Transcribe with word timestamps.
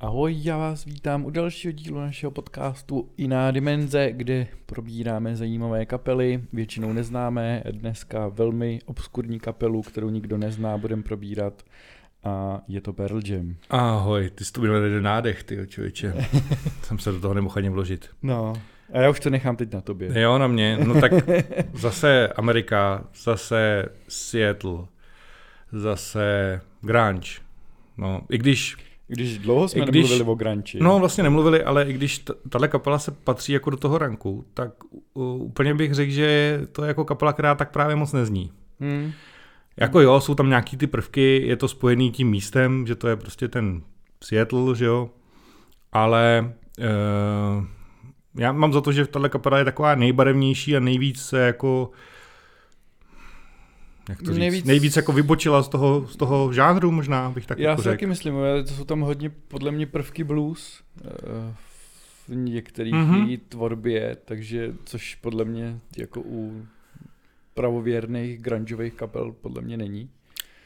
Ahoj, 0.00 0.34
já 0.42 0.56
vás 0.56 0.84
vítám 0.84 1.24
u 1.24 1.30
dalšího 1.30 1.72
dílu 1.72 2.00
našeho 2.00 2.30
podcastu 2.30 3.08
Jiná 3.16 3.50
dimenze, 3.50 4.12
kde 4.12 4.46
probíráme 4.66 5.36
zajímavé 5.36 5.86
kapely, 5.86 6.44
většinou 6.52 6.92
neznámé, 6.92 7.62
dneska 7.70 8.28
velmi 8.28 8.80
obskurní 8.86 9.40
kapelu, 9.40 9.82
kterou 9.82 10.10
nikdo 10.10 10.38
nezná, 10.38 10.78
budeme 10.78 11.02
probírat 11.02 11.62
a 12.24 12.60
je 12.68 12.80
to 12.80 12.92
Pearl 12.92 13.20
Jam. 13.24 13.56
Ahoj, 13.70 14.30
ty 14.30 14.44
jsi 14.44 14.52
to 14.52 14.60
byl 14.60 14.84
jeden 14.84 15.02
nádech, 15.02 15.44
ty 15.44 15.66
člověče. 15.66 16.14
Jsem 16.82 16.98
se 16.98 17.12
do 17.12 17.20
toho 17.20 17.34
nemohl 17.34 17.58
ani 17.58 17.68
vložit. 17.68 18.10
No, 18.22 18.52
a 18.92 18.98
já 19.00 19.10
už 19.10 19.20
to 19.20 19.30
nechám 19.30 19.56
teď 19.56 19.72
na 19.72 19.80
tobě. 19.80 20.20
Jo, 20.20 20.38
na 20.38 20.46
mě. 20.46 20.78
No 20.86 21.00
tak 21.00 21.12
zase 21.74 22.28
Amerika, 22.28 23.04
zase 23.22 23.84
Seattle, 24.08 24.78
zase 25.72 26.60
Grange. 26.82 27.30
No, 27.96 28.22
i 28.30 28.38
když 28.38 28.87
když 29.08 29.38
dlouho 29.38 29.68
jsme 29.68 29.84
když, 29.84 30.02
nemluvili 30.02 30.30
o 30.30 30.34
Granči. 30.34 30.78
No 30.80 30.98
vlastně 30.98 31.22
nemluvili, 31.22 31.62
ale 31.64 31.84
i 31.84 31.92
když 31.92 32.24
tahle 32.48 32.68
kapela 32.68 32.98
se 32.98 33.10
patří 33.10 33.52
jako 33.52 33.70
do 33.70 33.76
toho 33.76 33.98
ranku, 33.98 34.44
tak 34.54 34.70
uh, 35.14 35.42
úplně 35.42 35.74
bych 35.74 35.94
řekl, 35.94 36.12
že 36.12 36.60
to 36.72 36.84
je 36.84 36.88
jako 36.88 37.04
kapela, 37.04 37.32
která 37.32 37.54
tak 37.54 37.70
právě 37.70 37.96
moc 37.96 38.12
nezní. 38.12 38.52
Hmm. 38.80 39.12
Jako 39.76 40.00
jo, 40.00 40.20
jsou 40.20 40.34
tam 40.34 40.48
nějaký 40.48 40.76
ty 40.76 40.86
prvky, 40.86 41.42
je 41.46 41.56
to 41.56 41.68
spojený 41.68 42.10
tím 42.10 42.30
místem, 42.30 42.86
že 42.86 42.94
to 42.94 43.08
je 43.08 43.16
prostě 43.16 43.48
ten 43.48 43.82
Seattle, 44.24 44.76
že 44.76 44.84
jo, 44.84 45.10
ale 45.92 46.54
uh, 46.78 47.64
já 48.38 48.52
mám 48.52 48.72
za 48.72 48.80
to, 48.80 48.92
že 48.92 49.06
tahle 49.06 49.28
kapela 49.28 49.58
je 49.58 49.64
taková 49.64 49.94
nejbarevnější 49.94 50.76
a 50.76 50.80
nejvíc 50.80 51.22
se 51.22 51.40
jako 51.40 51.90
jak 54.08 54.18
to 54.22 54.30
říct, 54.30 54.38
nejvíc, 54.38 54.64
nejvíc 54.64 54.96
jako 54.96 55.12
vybočila 55.12 55.62
z 55.62 55.68
toho, 55.68 56.06
z 56.08 56.16
toho 56.16 56.52
žánru 56.52 56.90
možná, 56.90 57.30
bych 57.30 57.46
tak 57.46 57.58
Já 57.58 57.70
jako 57.70 57.82
si 57.82 57.88
taky 57.88 58.06
myslím, 58.06 58.34
to 58.66 58.74
jsou 58.74 58.84
tam 58.84 59.00
hodně 59.00 59.30
podle 59.48 59.70
mě 59.70 59.86
prvky 59.86 60.24
blues 60.24 60.82
eh, 61.04 61.54
v 62.28 62.34
některých 62.34 62.94
mm-hmm. 62.94 63.40
tvorbě, 63.48 64.16
takže 64.24 64.74
což 64.84 65.14
podle 65.14 65.44
mě 65.44 65.80
jako 65.96 66.20
u 66.24 66.66
pravověrných 67.54 68.38
grungeových 68.38 68.94
kapel 68.94 69.32
podle 69.32 69.62
mě 69.62 69.76
není. 69.76 70.08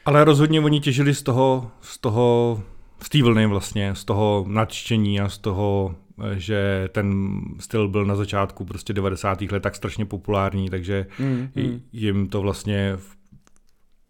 Ale 0.04 0.24
rozhodně 0.24 0.60
oni 0.60 0.80
těžili 0.80 1.14
z 1.14 1.22
toho, 1.22 1.70
z 1.80 1.98
toho, 1.98 2.62
z 3.02 3.08
té 3.08 3.22
vlny 3.22 3.46
vlastně, 3.46 3.94
z 3.94 4.04
toho 4.04 4.44
nadštění 4.48 5.20
a 5.20 5.28
z 5.28 5.38
toho, 5.38 5.94
že 6.34 6.88
ten 6.92 7.40
styl 7.60 7.88
byl 7.88 8.04
na 8.04 8.16
začátku 8.16 8.64
prostě 8.64 8.92
90. 8.92 9.40
let 9.42 9.62
tak 9.62 9.76
strašně 9.76 10.04
populární, 10.04 10.70
takže 10.70 11.06
mm, 11.18 11.48
mm. 11.54 11.80
jim 11.92 12.28
to 12.28 12.40
vlastně 12.40 12.96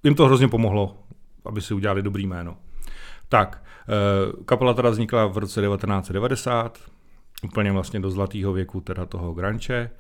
jim 0.04 0.14
to 0.14 0.26
hrozně 0.26 0.48
pomohlo, 0.48 0.98
aby 1.44 1.60
si 1.60 1.74
udělali 1.74 2.02
dobrý 2.02 2.26
jméno. 2.26 2.56
Tak, 3.28 3.64
eh, 3.88 4.42
kapela 4.44 4.74
teda 4.74 4.90
vznikla 4.90 5.26
v 5.26 5.38
roce 5.38 5.60
1990, 5.60 6.78
úplně 7.44 7.72
vlastně 7.72 8.00
do 8.00 8.10
zlatého 8.10 8.52
věku 8.52 8.80
teda 8.80 9.06
toho 9.06 9.34
granče. 9.34 9.90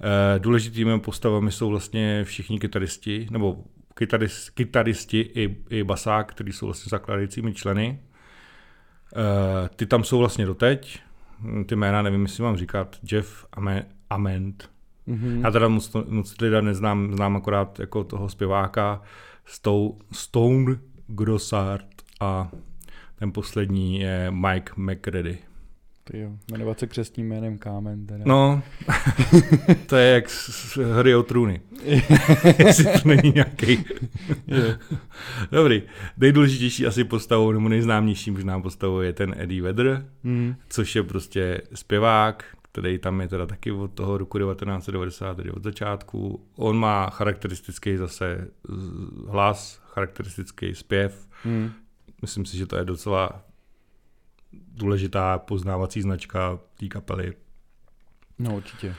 Eh, 0.00 0.38
důležitými 0.38 1.00
postavami 1.00 1.52
jsou 1.52 1.70
vlastně 1.70 2.24
všichni 2.24 2.58
kytaristi, 2.60 3.26
nebo 3.30 3.64
kytarist, 3.94 4.50
kytaristi 4.50 5.20
i, 5.20 5.56
i 5.70 5.84
basák, 5.84 6.30
kteří 6.30 6.52
jsou 6.52 6.66
vlastně 6.66 6.90
zakladajícími 6.90 7.54
členy. 7.54 8.00
Eh, 9.16 9.68
ty 9.76 9.86
tam 9.86 10.04
jsou 10.04 10.18
vlastně 10.18 10.46
doteď, 10.46 11.02
ty 11.66 11.76
jména 11.76 12.02
nevím, 12.02 12.22
jestli 12.22 12.42
mám 12.42 12.56
říkat, 12.56 12.96
Jeff 13.12 13.46
Ament. 14.10 14.70
Mm-hmm. 15.08 15.40
Já 15.44 15.50
teda 15.50 15.68
moc, 15.68 15.92
moc 16.08 16.34
teda 16.34 16.60
neznám, 16.60 17.14
znám 17.14 17.36
akorát 17.36 17.80
jako 17.80 18.04
toho 18.04 18.28
zpěváka, 18.28 19.02
Stone 20.12 20.76
Grossard 21.06 21.86
a 22.20 22.50
ten 23.18 23.32
poslední 23.32 24.00
je 24.00 24.30
Mike 24.30 24.72
McReady. 24.76 25.38
Ty 26.04 26.18
jo, 26.18 26.30
jmenovat 26.52 26.78
se 26.78 26.86
křesním 26.86 27.28
jménem 27.28 27.58
Kámen. 27.58 28.06
Teda. 28.06 28.24
No, 28.26 28.62
to 29.86 29.96
je 29.96 30.14
jak 30.14 30.30
z 30.30 30.76
hry 30.76 31.14
o 31.14 31.22
trůny. 31.22 31.60
Jestli 32.58 32.84
to 32.84 33.08
není 33.08 33.32
nějaký. 33.34 33.84
Dobrý, 35.52 35.82
nejdůležitější 36.18 36.86
asi 36.86 37.04
postavou, 37.04 37.52
nebo 37.52 37.68
nejznámější 37.68 38.30
možná 38.30 38.60
postavou 38.60 39.00
je 39.00 39.12
ten 39.12 39.34
Eddie 39.38 39.62
Vedder, 39.62 40.06
mm. 40.22 40.54
což 40.68 40.96
je 40.96 41.02
prostě 41.02 41.60
zpěvák, 41.74 42.44
který 42.72 42.98
tam 42.98 43.20
je 43.20 43.28
teda 43.28 43.46
taky 43.46 43.72
od 43.72 43.92
toho 43.92 44.18
roku 44.18 44.38
1990, 44.38 45.34
tedy 45.34 45.50
od 45.50 45.62
začátku. 45.62 46.46
On 46.56 46.76
má 46.76 47.10
charakteristický 47.10 47.96
zase 47.96 48.48
hlas, 49.28 49.82
charakteristický 49.84 50.74
zpěv. 50.74 51.28
Hmm. 51.42 51.70
Myslím 52.22 52.46
si, 52.46 52.56
že 52.56 52.66
to 52.66 52.76
je 52.76 52.84
docela 52.84 53.42
důležitá 54.52 55.38
poznávací 55.38 56.02
značka 56.02 56.58
té 56.78 56.88
kapely. 56.88 57.34
No 58.38 58.56
určitě. 58.56 58.94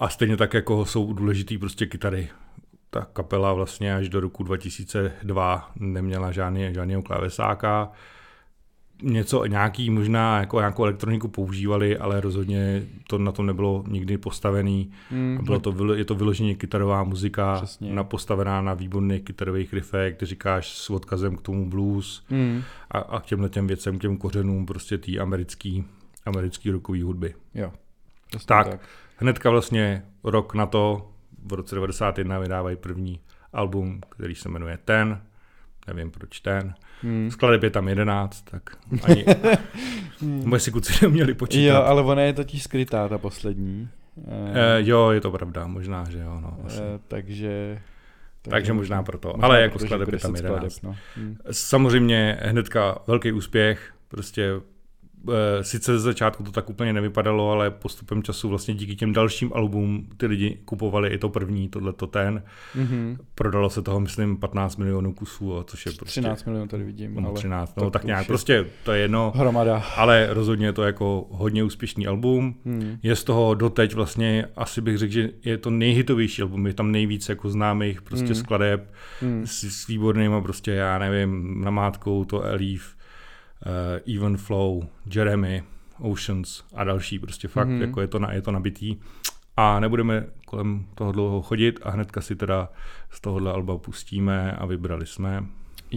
A 0.00 0.08
stejně 0.08 0.36
tak, 0.36 0.54
jako 0.54 0.84
jsou 0.84 1.12
důležitý 1.12 1.58
prostě 1.58 1.86
kytary. 1.86 2.28
Ta 2.90 3.04
kapela 3.04 3.52
vlastně 3.52 3.94
až 3.94 4.08
do 4.08 4.20
roku 4.20 4.42
2002 4.42 5.72
neměla 5.76 6.32
žádný, 6.32 6.74
žádného 6.74 7.02
klávesáka 7.02 7.92
něco, 9.02 9.44
nějaký 9.46 9.90
možná 9.90 10.40
jako 10.40 10.58
nějakou 10.58 10.84
elektroniku 10.84 11.28
používali, 11.28 11.98
ale 11.98 12.20
rozhodně 12.20 12.82
to 13.06 13.18
na 13.18 13.32
tom 13.32 13.46
nebylo 13.46 13.84
nikdy 13.88 14.18
postavený. 14.18 14.90
Mm, 15.10 15.38
bylo 15.44 15.60
to, 15.60 15.94
je 15.94 16.04
to 16.04 16.14
vyloženě 16.14 16.54
kytarová 16.54 17.04
muzika, 17.04 17.56
přesně. 17.56 17.92
na, 17.92 18.04
postavená 18.04 18.60
na 18.60 18.74
výborných 18.74 19.22
kytarových 19.22 19.72
riffech, 19.72 20.16
ty 20.16 20.26
říkáš 20.26 20.68
s 20.68 20.90
odkazem 20.90 21.36
k 21.36 21.42
tomu 21.42 21.70
blues 21.70 22.24
mm. 22.30 22.62
a, 22.90 22.98
a 22.98 23.20
k 23.20 23.26
těmhle 23.26 23.48
těm 23.48 23.66
věcem, 23.66 23.98
k 23.98 24.02
těm 24.02 24.16
kořenům 24.16 24.66
prostě 24.66 24.98
té 24.98 25.18
americký, 25.18 25.84
americký 26.26 26.70
rokový 26.70 27.02
hudby. 27.02 27.34
Jo, 27.54 27.72
tak, 28.46 28.68
tak, 28.68 28.80
hnedka 29.16 29.50
vlastně 29.50 30.02
rok 30.24 30.54
na 30.54 30.66
to, 30.66 31.10
v 31.46 31.52
roce 31.52 31.74
91 31.74 32.38
vydávají 32.38 32.76
první 32.76 33.20
album, 33.52 34.00
který 34.08 34.34
se 34.34 34.48
jmenuje 34.48 34.78
Ten, 34.84 35.20
nevím 35.88 36.10
proč 36.10 36.40
ten. 36.40 36.74
Hmm. 37.02 37.30
Skladeb 37.30 37.62
je 37.62 37.70
tam 37.70 37.88
jedenáct, 37.88 38.42
tak 38.42 38.62
ani 39.04 39.24
hmm. 40.20 40.42
moje 40.46 40.60
si 40.60 40.70
kluci 40.70 40.92
neměli 41.02 41.34
počítat. 41.34 41.74
Jo, 41.74 41.82
ale 41.82 42.02
ona 42.02 42.22
je 42.22 42.32
totiž 42.32 42.62
skrytá, 42.62 43.08
ta 43.08 43.18
poslední. 43.18 43.88
E, 44.54 44.76
jo, 44.78 45.10
je 45.10 45.20
to 45.20 45.30
pravda, 45.30 45.66
možná, 45.66 46.04
že 46.10 46.18
jo. 46.18 46.40
No, 46.40 46.58
e, 46.58 46.62
takže, 46.62 46.98
takže... 47.08 47.80
Takže 48.50 48.72
možná 48.72 49.02
proto. 49.02 49.28
Možná 49.28 49.44
ale 49.44 49.62
jako 49.62 49.78
skladeb 49.78 50.12
je 50.12 50.18
tam 50.18 50.36
jedenáct. 50.36 50.82
No. 50.82 50.96
Hmm. 51.16 51.36
Samozřejmě 51.50 52.38
hnedka 52.42 52.98
velký 53.06 53.32
úspěch, 53.32 53.92
prostě 54.08 54.52
Eh, 54.52 54.77
sice 55.62 55.92
ze 55.92 56.04
začátku 56.04 56.42
to 56.42 56.52
tak 56.52 56.70
úplně 56.70 56.92
nevypadalo, 56.92 57.50
ale 57.50 57.70
postupem 57.70 58.22
času 58.22 58.48
vlastně 58.48 58.74
díky 58.74 58.96
těm 58.96 59.12
dalším 59.12 59.52
albumům 59.54 60.08
ty 60.16 60.26
lidi 60.26 60.58
kupovali 60.64 61.08
i 61.08 61.18
to 61.18 61.28
první, 61.28 61.68
tohle 61.68 61.92
to 61.92 62.06
ten. 62.06 62.42
Mm-hmm. 62.76 63.16
Prodalo 63.34 63.70
se 63.70 63.82
toho, 63.82 64.00
myslím, 64.00 64.36
15 64.36 64.76
milionů 64.76 65.12
kusů, 65.12 65.62
což 65.66 65.86
je 65.86 65.92
prostě... 65.92 66.20
13 66.20 66.44
milionů 66.44 66.68
tady 66.68 66.84
vidím. 66.84 67.14
No, 67.14 67.32
13, 67.32 67.76
no 67.76 67.90
tak 67.90 68.04
nějak, 68.04 68.20
je 68.20 68.26
prostě 68.26 68.66
to 68.84 68.92
je 68.92 69.00
jedno. 69.00 69.32
Hromada. 69.36 69.82
Ale 69.96 70.26
rozhodně 70.30 70.66
je 70.66 70.72
to 70.72 70.82
jako 70.82 71.26
hodně 71.30 71.64
úspěšný 71.64 72.06
album. 72.06 72.54
Mm. 72.64 72.98
Je 73.02 73.16
z 73.16 73.24
toho 73.24 73.54
doteď 73.54 73.94
vlastně, 73.94 74.48
asi 74.56 74.80
bych 74.80 74.98
řekl, 74.98 75.12
že 75.12 75.30
je 75.44 75.58
to 75.58 75.70
nejhitovější 75.70 76.42
album, 76.42 76.66
je 76.66 76.74
tam 76.74 76.92
nejvíc 76.92 77.28
jako 77.28 77.50
známých 77.50 78.02
prostě 78.02 78.28
mm. 78.28 78.34
skladeb 78.34 78.92
mm. 79.22 79.46
S, 79.46 79.64
s 79.64 79.86
výbornýma 79.86 80.40
prostě, 80.40 80.70
já 80.70 80.98
nevím, 80.98 81.60
namátkou 81.64 82.24
to 82.24 82.42
Elif, 82.42 82.97
uh, 83.66 84.16
Even 84.16 84.36
Flow, 84.36 84.88
Jeremy, 85.14 85.64
Oceans 86.00 86.64
a 86.74 86.84
další. 86.84 87.18
Prostě 87.18 87.48
fakt, 87.48 87.68
mm-hmm. 87.68 87.80
jako 87.80 88.00
je 88.00 88.06
to, 88.06 88.18
na, 88.18 88.32
je 88.32 88.42
to 88.42 88.52
nabitý. 88.52 88.96
A 89.56 89.80
nebudeme 89.80 90.26
kolem 90.46 90.86
toho 90.94 91.12
dlouho 91.12 91.42
chodit 91.42 91.80
a 91.82 91.90
hnedka 91.90 92.20
si 92.20 92.36
teda 92.36 92.68
z 93.10 93.20
tohohle 93.20 93.52
alba 93.52 93.78
pustíme 93.78 94.52
a 94.52 94.66
vybrali 94.66 95.06
jsme 95.06 95.44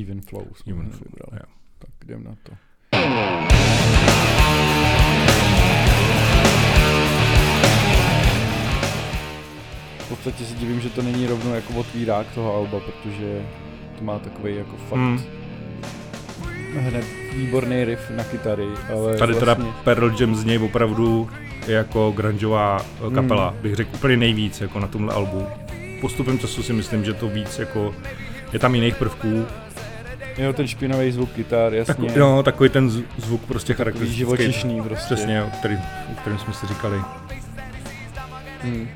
Even 0.02 0.22
Flow 0.22 0.48
jsme 0.56 0.74
Even 0.74 0.90
Flow, 0.90 1.02
vybrali. 1.10 1.44
Jo. 1.44 1.54
Tak 1.80 1.90
jdem 2.06 2.24
na 2.24 2.36
to. 2.44 2.52
V 10.00 10.10
podstatě 10.10 10.46
si 10.46 10.56
divím, 10.56 10.80
že 10.80 10.90
to 10.90 11.02
není 11.02 11.28
rovnou 11.28 11.54
jako 11.54 11.74
otvírák 11.74 12.34
toho 12.34 12.56
alba, 12.56 12.80
protože 12.80 13.46
to 13.98 14.04
má 14.04 14.20
takový 14.20 14.56
jako 14.56 14.78
fakt 14.78 15.00
mm 15.00 15.42
hned 16.80 17.06
výborný 17.36 17.86
riff 17.86 18.10
na 18.10 18.24
kytary. 18.24 18.68
Ale 18.90 19.18
Tady 19.18 19.34
vlastně... 19.34 19.56
teda 19.56 19.74
Pearl 19.84 20.12
Jam 20.20 20.36
z 20.36 20.46
něj 20.46 20.58
opravdu 20.58 21.30
jako 21.68 22.12
grungeová 22.16 22.86
eh, 23.08 23.14
kapela, 23.16 23.50
hmm. 23.50 23.60
bych 23.62 23.76
řekl 23.76 23.90
úplně 23.94 24.18
nejvíc 24.18 24.62
jako 24.62 24.80
na 24.80 24.88
tomhle 24.88 25.14
albu. 25.14 25.48
Postupem 26.02 26.40
času 26.40 26.64
si 26.64 26.74
myslím, 26.74 27.06
že 27.06 27.14
to 27.14 27.28
víc 27.28 27.60
jako, 27.60 27.96
je 28.54 28.60
tam 28.60 28.76
jiných 28.76 28.96
prvků, 28.96 29.46
Jo, 30.38 30.54
ten 30.54 30.68
špinavý 30.68 31.12
zvuk 31.12 31.32
kytar, 31.32 31.74
jasně. 31.74 32.08
Tak, 32.08 32.16
jo, 32.16 32.42
takový 32.44 32.70
ten 32.70 32.90
zvuk 33.18 33.42
prostě 33.42 33.74
charakteristický. 33.74 34.18
živočišný 34.18 34.82
prostě. 34.82 35.16
Přesně, 35.16 35.44
o, 35.44 35.50
který, 35.50 35.78
o 36.12 36.16
kterém 36.22 36.40
jsme 36.40 36.54
si 36.54 36.68
říkali. 36.68 37.02
Hmm. 38.64 38.88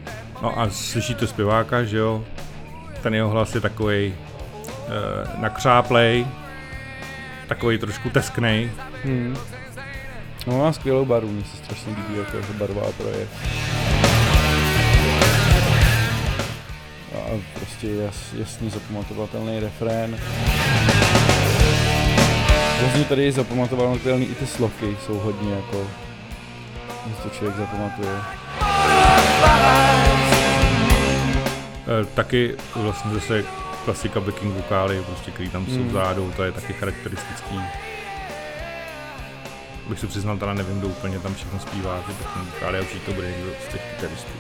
No 0.42 0.60
a 0.60 0.69
slyšíte 0.69 1.27
zpěváka, 1.27 1.83
že 1.83 1.98
jo? 1.98 2.24
Ten 3.04 3.16
jeho 3.16 3.30
hlas 3.30 3.56
je 3.56 3.62
takový 3.62 4.13
uh, 4.88 5.42
nakřáplej, 5.42 6.27
takový 7.48 7.78
trošku 7.78 8.10
tesknej. 8.10 8.72
Hmm. 9.04 9.38
No 10.48 10.58
má 10.58 10.74
skvělou 10.74 11.06
barvu, 11.06 11.32
mně 11.32 11.44
se 11.44 11.58
strašně 11.58 11.88
líbí, 11.90 12.20
jako 12.20 12.38
je 12.38 12.44
barvá 12.54 12.92
projev. 12.98 13.30
A 17.16 17.40
prostě 17.54 17.88
jas, 17.88 18.34
jasný 18.34 18.70
zapamatovatelný 18.70 19.60
refrén. 19.60 20.18
Vlastně 22.80 23.04
tady 23.04 23.24
je 23.24 23.32
zapamatovatelný 23.32 24.26
i 24.26 24.36
ty 24.36 24.48
sloky, 24.48 24.98
jsou 25.06 25.20
hodně 25.20 25.54
jako, 25.54 25.88
když 27.06 27.18
to 27.24 27.30
člověk 27.30 27.58
zapamatuje. 27.58 28.16
E, 32.02 32.06
taky 32.06 32.56
vlastně 32.76 33.12
zase 33.14 33.44
klasika 33.86 34.20
backing 34.20 34.54
vokály, 34.54 35.04
prostě, 35.08 35.32
který 35.32 35.50
tam 35.50 35.66
jsou 35.66 35.72
Hmm. 35.72 35.88
vzadu, 35.90 36.34
to 36.36 36.44
je 36.44 36.52
taky 36.52 36.74
charakteristický. 36.74 37.60
Bych 39.90 40.00
se 40.00 40.08
přiznal, 40.08 40.38
teda 40.38 40.54
nevím, 40.54 40.80
kdo 40.80 40.88
úplně 40.88 41.20
tam 41.20 41.36
všechno 41.36 41.60
zpívá, 41.60 42.00
ty 42.08 42.14
backing 42.24 42.54
vokály, 42.54 42.78
a 42.78 42.82
určitě 42.82 43.06
to 43.06 43.12
bude 43.14 43.32
někdo 43.32 43.52
z 43.70 43.72
těch 43.72 43.82
kytaristů. 43.96 44.32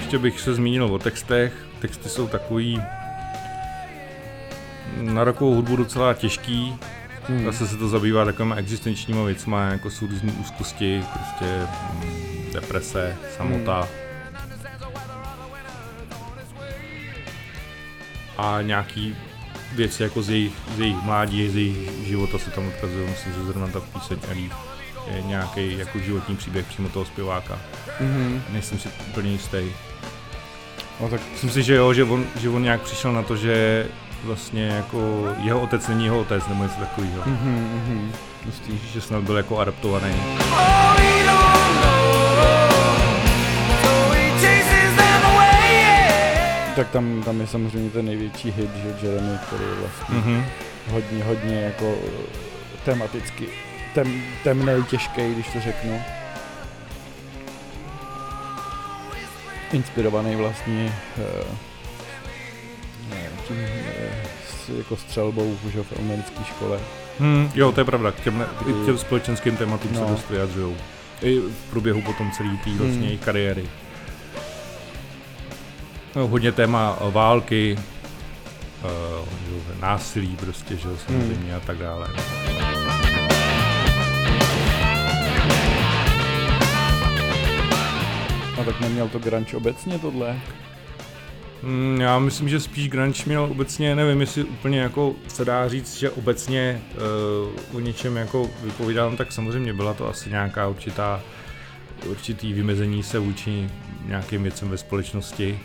Ještě 0.00 0.18
bych 0.18 0.40
se 0.40 0.54
zmínil 0.54 0.84
o 0.84 0.98
textech. 0.98 1.52
Texty 1.78 2.08
jsou 2.08 2.26
takový 2.28 2.82
na 5.00 5.24
rokovou 5.24 5.54
hudbu 5.54 5.76
docela 5.76 6.14
těžký. 6.14 6.76
Hmm. 7.28 7.44
Zase 7.44 7.68
se 7.68 7.76
to 7.76 7.88
zabývá 7.88 8.24
takovýma 8.24 8.56
existenčníma 8.56 9.24
věcma, 9.24 9.64
jako 9.64 9.90
jsou 9.90 10.06
různé 10.06 10.32
úzkosti, 10.32 11.04
prostě 11.12 11.66
mm, 11.92 12.50
deprese, 12.52 13.16
samota. 13.36 13.88
A 18.38 18.58
nějaký 18.62 19.16
věci 19.72 20.02
jako 20.02 20.22
z 20.22 20.30
jejich, 20.30 20.52
z 20.76 20.80
jejich 20.80 21.02
mládí, 21.02 21.48
z 21.48 21.56
jejich 21.56 22.06
života 22.06 22.38
se 22.38 22.50
tam 22.50 22.68
odkazují. 22.68 23.08
Myslím, 23.08 23.32
že 23.32 23.44
zrovna 23.44 23.66
ta 23.66 23.80
píseň 23.80 24.18
Elí 24.30 24.50
je 25.14 25.22
nějaký 25.22 25.78
jako 25.78 25.98
životní 25.98 26.36
příběh 26.36 26.66
přímo 26.66 26.88
toho 26.88 27.04
zpěváka. 27.04 27.58
Mhm. 28.00 28.42
Nejsem 28.50 28.78
si 28.78 28.88
úplně 29.08 29.30
jistý. 29.30 29.58
No 31.00 31.08
tak 31.08 31.20
Myslím 31.32 31.50
si, 31.50 31.62
že 31.62 31.74
jo, 31.74 31.94
že 31.94 32.04
on, 32.04 32.26
že 32.40 32.48
on 32.48 32.62
nějak 32.62 32.80
přišel 32.80 33.12
na 33.12 33.22
to, 33.22 33.36
že 33.36 33.86
vlastně 34.24 34.66
jako 34.66 35.24
jeho 35.42 35.60
otec 35.60 35.88
není 35.88 36.04
jeho 36.04 36.20
otec 36.20 36.46
nebo 36.48 36.62
něco 36.62 36.80
takového. 36.80 37.22
Mhm, 37.26 37.82
mhm. 37.86 38.12
Hustý. 38.46 38.78
Že 38.92 39.00
snad 39.00 39.22
byl 39.22 39.36
jako 39.36 39.58
adaptovaný. 39.58 40.14
Tak 46.76 46.90
tam, 46.90 47.22
tam 47.22 47.40
je 47.40 47.46
samozřejmě 47.46 47.90
ten 47.90 48.04
největší 48.06 48.50
hit, 48.50 48.70
že 48.76 49.06
Jeremy, 49.06 49.38
který 49.46 49.64
je 49.64 49.74
vlastně 49.74 50.16
Mhm. 50.16 50.44
hodně, 50.90 51.24
hodně 51.24 51.60
jako 51.60 51.94
tematicky 52.84 53.48
tem, 53.94 54.22
temnej, 54.44 54.82
těžký, 54.82 55.34
když 55.34 55.46
to 55.52 55.60
řeknu. 55.60 56.02
Inspirovaný 59.72 60.36
vlastně 60.36 60.92
uh, 61.18 61.56
tím, 63.48 63.56
s, 63.56 63.99
jako 64.78 64.96
střelbou 64.96 65.56
že, 65.72 65.82
v 65.82 65.98
americké 65.98 66.44
škole. 66.44 66.78
Hmm, 67.18 67.50
jo, 67.54 67.72
to 67.72 67.80
je 67.80 67.84
pravda, 67.84 68.12
k 68.12 68.20
těm, 68.20 68.46
k 68.82 68.84
těm 68.86 68.98
společenským 68.98 69.56
tématům 69.56 69.94
se 69.94 70.00
No. 70.00 70.08
dost 70.08 70.30
vyjadřují. 70.30 70.76
I 71.22 71.38
v 71.40 71.70
průběhu 71.70 72.02
potom 72.02 72.30
celé 72.30 72.56
té 72.64 72.70
vlastně 72.70 73.08
Hmm. 73.08 73.18
kariéry. 73.18 73.64
No, 76.16 76.28
hodně 76.28 76.52
téma 76.52 76.98
války, 77.10 77.78
uh, 78.84 79.80
násilí 79.80 80.36
prostě, 80.36 80.76
že 80.76 80.88
jo, 80.88 80.94
samozřejmě 81.06 81.54
a 81.54 81.60
tak 81.60 81.78
dále. 81.78 82.08
A 88.60 88.64
tak 88.64 88.80
neměl 88.80 89.08
to 89.08 89.18
grunge 89.18 89.56
obecně 89.56 89.98
tohle? 89.98 90.40
Mm, 91.62 92.00
já 92.00 92.18
myslím, 92.18 92.48
že 92.48 92.60
spíš 92.60 92.88
grunge 92.88 93.22
měl 93.26 93.42
obecně, 93.42 93.96
nevím, 93.96 94.20
jestli 94.20 94.44
úplně 94.44 94.80
jako 94.80 95.14
se 95.28 95.44
dá 95.44 95.68
říct, 95.68 95.98
že 95.98 96.10
obecně 96.10 96.82
uh, 97.72 97.76
o 97.76 97.80
něčem 97.80 98.16
jako 98.16 98.50
vypovídal, 98.62 99.16
tak 99.16 99.32
samozřejmě 99.32 99.72
byla 99.72 99.94
to 99.94 100.08
asi 100.08 100.30
nějaká 100.30 100.68
určitá 100.68 101.22
určitý 102.06 102.52
vymezení 102.52 103.02
se 103.02 103.18
vůči 103.18 103.70
nějakým 104.06 104.42
věcem 104.42 104.70
ve 104.70 104.78
společnosti, 104.78 105.60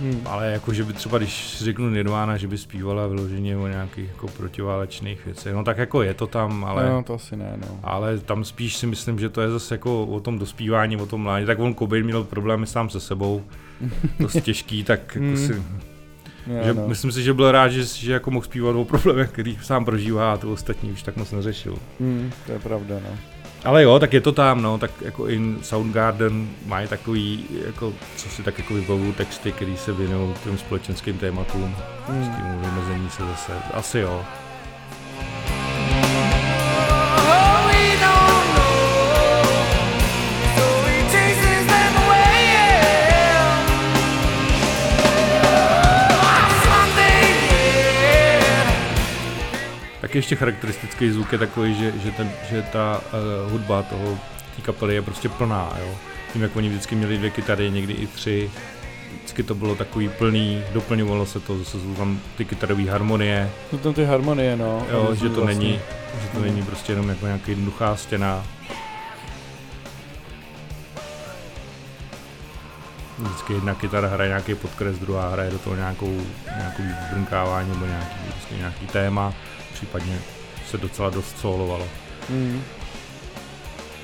Hmm. 0.00 0.20
ale 0.24 0.52
jako, 0.52 0.72
že 0.72 0.84
by 0.84 0.92
třeba, 0.92 1.18
když 1.18 1.58
řeknu 1.64 1.90
Nirvana, 1.90 2.36
že 2.36 2.48
by 2.48 2.58
zpívala 2.58 3.06
vyloženě 3.06 3.56
o 3.56 3.66
nějakých 3.68 4.08
jako 4.08 4.28
protiválečných 4.28 5.24
věcech, 5.24 5.54
no 5.54 5.64
tak 5.64 5.78
jako 5.78 6.02
je 6.02 6.14
to 6.14 6.26
tam, 6.26 6.64
ale... 6.64 6.90
No, 6.90 7.02
to 7.02 7.14
asi 7.14 7.36
ne, 7.36 7.58
no. 7.60 7.80
Ale 7.82 8.18
tam 8.18 8.44
spíš 8.44 8.76
si 8.76 8.86
myslím, 8.86 9.18
že 9.18 9.28
to 9.28 9.40
je 9.40 9.50
zase 9.50 9.74
jako 9.74 10.06
o 10.06 10.20
tom 10.20 10.38
dospívání, 10.38 10.96
o 10.96 11.06
tom 11.06 11.22
mládí. 11.22 11.46
Tak 11.46 11.58
on 11.58 11.74
Cobain 11.74 12.04
měl 12.04 12.24
problémy 12.24 12.66
sám 12.66 12.90
se 12.90 13.00
sebou, 13.00 13.42
dost 14.20 14.40
těžký, 14.40 14.84
tak 14.84 15.00
jako 15.14 15.26
Hmm. 15.26 15.36
si 15.36 15.62
Já, 16.46 16.62
že 16.62 16.74
no. 16.74 16.88
Myslím 16.88 17.12
si, 17.12 17.22
že 17.22 17.34
byl 17.34 17.52
rád, 17.52 17.68
že, 17.68 17.84
že 17.84 18.12
jako 18.12 18.30
mohl 18.30 18.44
zpívat 18.44 18.76
o 18.76 18.84
problémech, 18.84 19.30
který 19.30 19.58
sám 19.62 19.84
prožívá 19.84 20.32
a 20.32 20.36
to 20.36 20.52
ostatní 20.52 20.92
už 20.92 21.02
tak 21.02 21.16
moc 21.16 21.32
neřešil. 21.32 21.76
Hmm, 22.00 22.32
to 22.46 22.52
je 22.52 22.58
pravda, 22.58 22.94
no. 22.94 23.31
Ale 23.64 23.82
jo, 23.82 23.98
tak 23.98 24.12
je 24.12 24.20
to 24.20 24.32
tam, 24.32 24.62
no, 24.62 24.78
tak 24.78 24.90
jako 25.00 25.28
i 25.28 25.40
Soundgarden 25.62 26.48
mají 26.66 26.88
takový, 26.88 27.46
jako, 27.66 27.92
co 28.16 28.28
si 28.28 28.42
tak 28.42 28.58
jako 28.58 28.74
vybavují 28.74 29.12
texty, 29.12 29.52
který 29.52 29.76
se 29.76 29.92
věnují 29.92 30.34
těm 30.44 30.58
společenským 30.58 31.18
tématům, 31.18 31.76
s 32.06 32.08
Hmm. 32.08 32.34
tím 32.36 32.70
vymezení 32.70 33.10
se 33.10 33.22
zase, 33.22 33.52
asi 33.72 33.98
jo. 33.98 34.24
Tak 50.12 50.16
ještě 50.16 50.36
charakteristický 50.36 51.10
zvuk 51.10 51.32
je 51.32 51.38
takový, 51.38 51.74
že, 51.74 51.92
že, 52.04 52.10
ten, 52.10 52.32
že 52.50 52.62
ta 52.62 53.00
uh, 53.46 53.52
hudba 53.52 53.82
toho 53.82 54.18
té 54.56 54.62
kapely 54.62 54.94
je 54.94 55.02
prostě 55.02 55.28
plná, 55.28 55.72
jo. 55.80 55.94
Tím, 56.32 56.42
jak 56.42 56.56
oni 56.56 56.68
vždycky 56.68 56.94
měli 56.94 57.18
dvě 57.18 57.30
kytary, 57.30 57.70
někdy 57.70 57.92
i 57.92 58.06
tři, 58.06 58.50
vždycky 59.18 59.42
to 59.42 59.54
bylo 59.54 59.74
takový 59.74 60.08
plný, 60.08 60.62
doplňovalo 60.72 61.26
se 61.26 61.40
to, 61.40 61.58
zase 61.58 61.70
jsou 61.80 61.94
tam 61.94 62.20
ty 62.36 62.44
kytarové 62.44 62.90
harmonie, 62.90 63.50
Jsou 63.70 63.78
tam 63.78 63.94
ty 63.94 64.04
harmonie, 64.04 64.56
no. 64.56 64.86
jo, 64.90 65.14
že 65.14 65.28
to 65.28 65.40
vlastně- 65.40 65.54
není, 65.54 65.80
že 66.22 66.28
to 66.28 66.40
není 66.40 66.62
prostě 66.62 66.92
jenom 66.92 67.08
jako 67.08 67.26
nějaký 67.26 67.50
jednoduchá 67.50 67.96
stěna. 67.96 68.46
Vždycky 73.18 73.52
jedna 73.52 73.74
kytara 73.74 74.08
hraje 74.08 74.28
nějaký 74.28 74.54
podkres, 74.54 74.98
druhá 74.98 75.28
hraje 75.28 75.50
do 75.50 75.58
toho 75.58 75.76
nějakou, 75.76 76.20
nějakou 76.56 76.82
brnkávání 77.12 77.68
nebo 77.68 77.86
nějaký, 77.86 78.14
prostě 78.30 78.54
nějaký 78.54 78.86
téma, 78.86 79.34
případně 79.72 80.18
se 80.66 80.78
docela 80.78 81.10
dost 81.10 81.38
solovalo. 81.38 81.88
Hmm. 82.28 82.60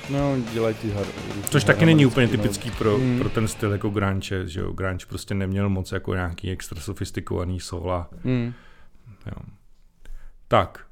No, 0.09 0.35
dělají 0.53 0.75
ty 0.75 0.87
har- 0.91 1.05
Což 1.49 1.63
taky 1.63 1.85
není 1.85 2.05
úplně 2.05 2.27
harmonický 2.27 2.59
typický 2.63 2.77
pro, 2.77 2.97
Mm. 2.97 3.19
pro 3.19 3.29
ten 3.29 3.47
styl 3.47 3.71
jako 3.71 3.89
grunge, 3.89 4.47
že 4.47 4.59
jo, 4.59 4.71
grunge 4.71 5.05
prostě 5.05 5.33
neměl 5.35 5.69
moc 5.69 5.91
jako 5.91 6.13
nějaký 6.13 6.51
extra 6.51 6.81
sofistikovaný 6.81 7.59
sola. 7.59 8.09
Hmm. 8.23 8.53
Jo. 9.25 9.41
Tak. 10.47 10.85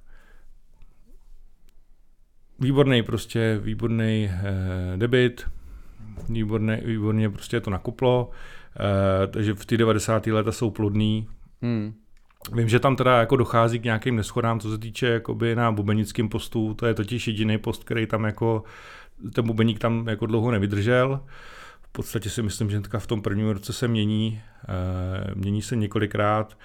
Výborný 2.60 3.03
prostě, 3.03 3.60
výborný 3.63 4.31
eh, 4.34 4.98
debit, 4.98 5.48
výborný, 6.29 6.75
výborně 6.86 7.29
prostě 7.29 7.60
to 7.62 7.69
nakuplo, 7.69 8.29
eh, 9.24 9.27
takže 9.27 9.53
v 9.53 9.65
ty 9.65 9.77
90. 9.77 10.27
leta 10.31 10.51
jsou 10.51 10.69
plodný. 10.72 11.27
Hmm. 11.62 11.93
Vím, 12.54 12.70
že 12.70 12.80
tam 12.80 12.96
teda 12.96 13.20
jako 13.20 13.36
dochází 13.36 13.80
k 13.80 13.84
nějakým 13.84 14.16
neschodám, 14.16 14.60
co 14.60 14.72
se 14.72 14.77
týče 14.77 15.08
jakoby 15.08 15.56
na 15.56 15.72
bubenickém 15.72 16.30
postu, 16.30 16.74
to 16.74 16.86
je 16.86 16.94
totiž 16.94 17.27
jediný 17.27 17.58
post, 17.58 17.84
který 17.84 18.06
tam 18.06 18.24
jako, 18.24 18.63
ten 19.34 19.48
bubeník 19.48 19.80
tam 19.80 20.08
jako 20.08 20.25
dlouho 20.25 20.51
nevydržel. 20.51 21.20
V 21.82 21.92
podstatě 21.92 22.30
si 22.30 22.42
myslím, 22.42 22.70
že 22.70 22.82
v 22.98 23.08
tom 23.08 23.22
prvním 23.22 23.50
roce 23.50 23.74
se 23.74 23.88
mění, 23.88 24.42
eh, 24.68 25.36
mění 25.36 25.62
se 25.62 25.75
několikrát. 25.75 26.58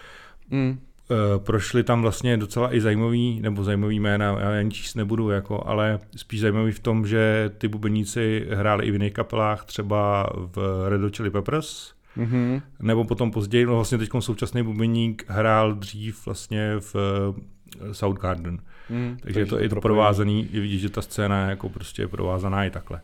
Hmm. 0.50 0.80
Eh, 1.10 1.38
prošly 1.38 1.82
tam 1.82 2.02
vlastně 2.02 2.36
docela 2.36 2.74
i 2.74 2.80
zajímavý, 2.80 3.40
nebo 3.40 3.64
zajímavý 3.64 4.00
jména, 4.00 4.40
já 4.40 4.50
jen 4.50 4.70
číst 4.70 4.94
nebudu, 4.94 5.30
jako, 5.30 5.62
ale 5.66 5.98
spíš 6.16 6.40
zajímavý 6.40 6.72
v 6.72 6.80
tom, 6.80 7.06
že 7.06 7.50
ty 7.58 7.68
bubeníci 7.68 8.46
hráli 8.50 8.86
i 8.86 8.90
v 8.90 8.94
jiných 8.94 9.12
kapelách, 9.12 9.64
třeba 9.64 10.30
v 10.34 10.86
Red 10.88 11.00
Hot 11.00 11.16
Chili 11.16 11.30
Peppers, 11.30 11.92
Mhm. 12.16 12.62
nebo 12.80 13.04
potom 13.04 13.30
později, 13.30 13.66
no 13.66 13.74
vlastně 13.74 13.98
teď 13.98 14.10
současný 14.20 14.62
bubeník 14.62 15.24
hrál 15.28 15.74
dřív 15.74 16.26
vlastně 16.26 16.74
v 16.80 16.96
eh, 16.96 17.94
Soundgarden. 17.94 18.58
Hmm, 18.88 19.16
takže, 19.16 19.22
takže 19.22 19.40
je 19.40 19.46
to 19.46 19.60
i 19.60 19.68
provázaný, 19.68 20.48
i 20.52 20.60
vidíš, 20.60 20.80
že 20.80 20.88
ta 20.88 21.02
scéna 21.02 21.44
je 21.44 21.50
jako 21.50 21.68
prostě 21.68 22.08
provázaná 22.08 22.64
i 22.64 22.70
takhle. 22.70 23.00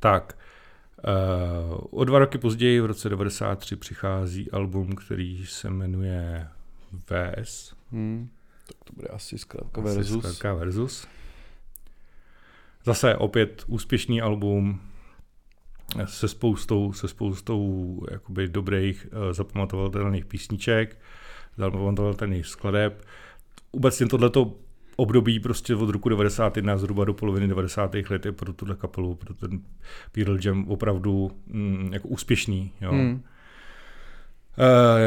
Tak, 0.00 0.38
uh, 1.70 2.00
o 2.00 2.04
dva 2.04 2.18
roky 2.18 2.38
později, 2.38 2.80
v 2.80 2.86
roce 2.86 3.08
93, 3.08 3.76
přichází 3.76 4.50
album, 4.50 4.92
který 4.92 5.46
se 5.46 5.70
jmenuje 5.70 6.48
VS. 6.92 7.74
Hmm, 7.92 8.28
tak 8.66 8.76
to 8.84 8.92
bude 8.92 9.08
asi 9.08 9.38
zkrátka 9.38 9.80
versus. 9.80 10.18
Zkrátka 10.18 10.54
versus. 10.54 11.08
Zase 12.84 13.16
opět 13.16 13.64
úspěšný 13.66 14.20
album 14.22 14.80
se 16.04 16.28
spoustou, 16.28 16.92
se 16.92 17.08
spoustou 17.08 18.00
jakoby 18.10 18.48
dobrých 18.48 19.08
uh, 19.12 19.32
zapamatovatelných 19.32 20.24
písniček, 20.24 20.98
zapamatovatelných 21.56 22.46
skladeb. 22.46 23.04
Obecně 23.70 24.06
tohleto 24.06 24.54
období 24.96 25.40
prostě 25.40 25.74
od 25.74 25.90
roku 25.90 26.08
91 26.08 26.76
zhruba 26.76 27.04
do 27.04 27.14
poloviny 27.14 27.48
90. 27.48 27.94
let 28.10 28.26
je 28.26 28.32
pro 28.32 28.52
tuhle 28.52 28.76
kapelu, 28.76 29.14
pro 29.14 29.34
ten 29.34 29.60
Pearl 30.12 30.38
Jam 30.44 30.68
opravdu 30.68 31.30
mm, 31.46 31.90
jako 31.92 32.08
úspěšný. 32.08 32.72
Jo. 32.80 32.92
Hmm. 32.92 33.22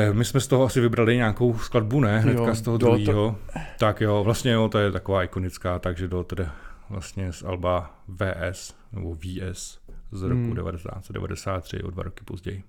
Uh, 0.09 0.15
my 0.15 0.25
jsme 0.25 0.39
z 0.39 0.47
toho 0.47 0.63
asi 0.63 0.81
vybrali 0.81 1.15
nějakou 1.15 1.57
skladbu, 1.57 1.99
ne? 1.99 2.19
Hnedka 2.19 2.47
jo, 2.47 2.55
z 2.55 2.61
toho 2.61 2.77
druhého. 2.77 3.35
To... 3.53 3.59
Tak 3.79 4.01
jo, 4.01 4.23
vlastně 4.23 4.51
jo, 4.51 4.69
to 4.69 4.77
je 4.77 4.91
taková 4.91 5.23
ikonická, 5.23 5.79
takže 5.79 6.07
do 6.07 6.23
teda 6.23 6.55
vlastně 6.89 7.33
z 7.33 7.43
Alba 7.43 7.99
VS, 8.07 8.75
nebo 8.91 9.15
VS 9.15 9.79
z 10.11 10.21
roku 10.21 10.41
hmm. 10.41 10.55
1993, 10.55 11.83
o 11.83 11.91
dva 11.91 12.03
roky 12.03 12.23
později. 12.23 12.63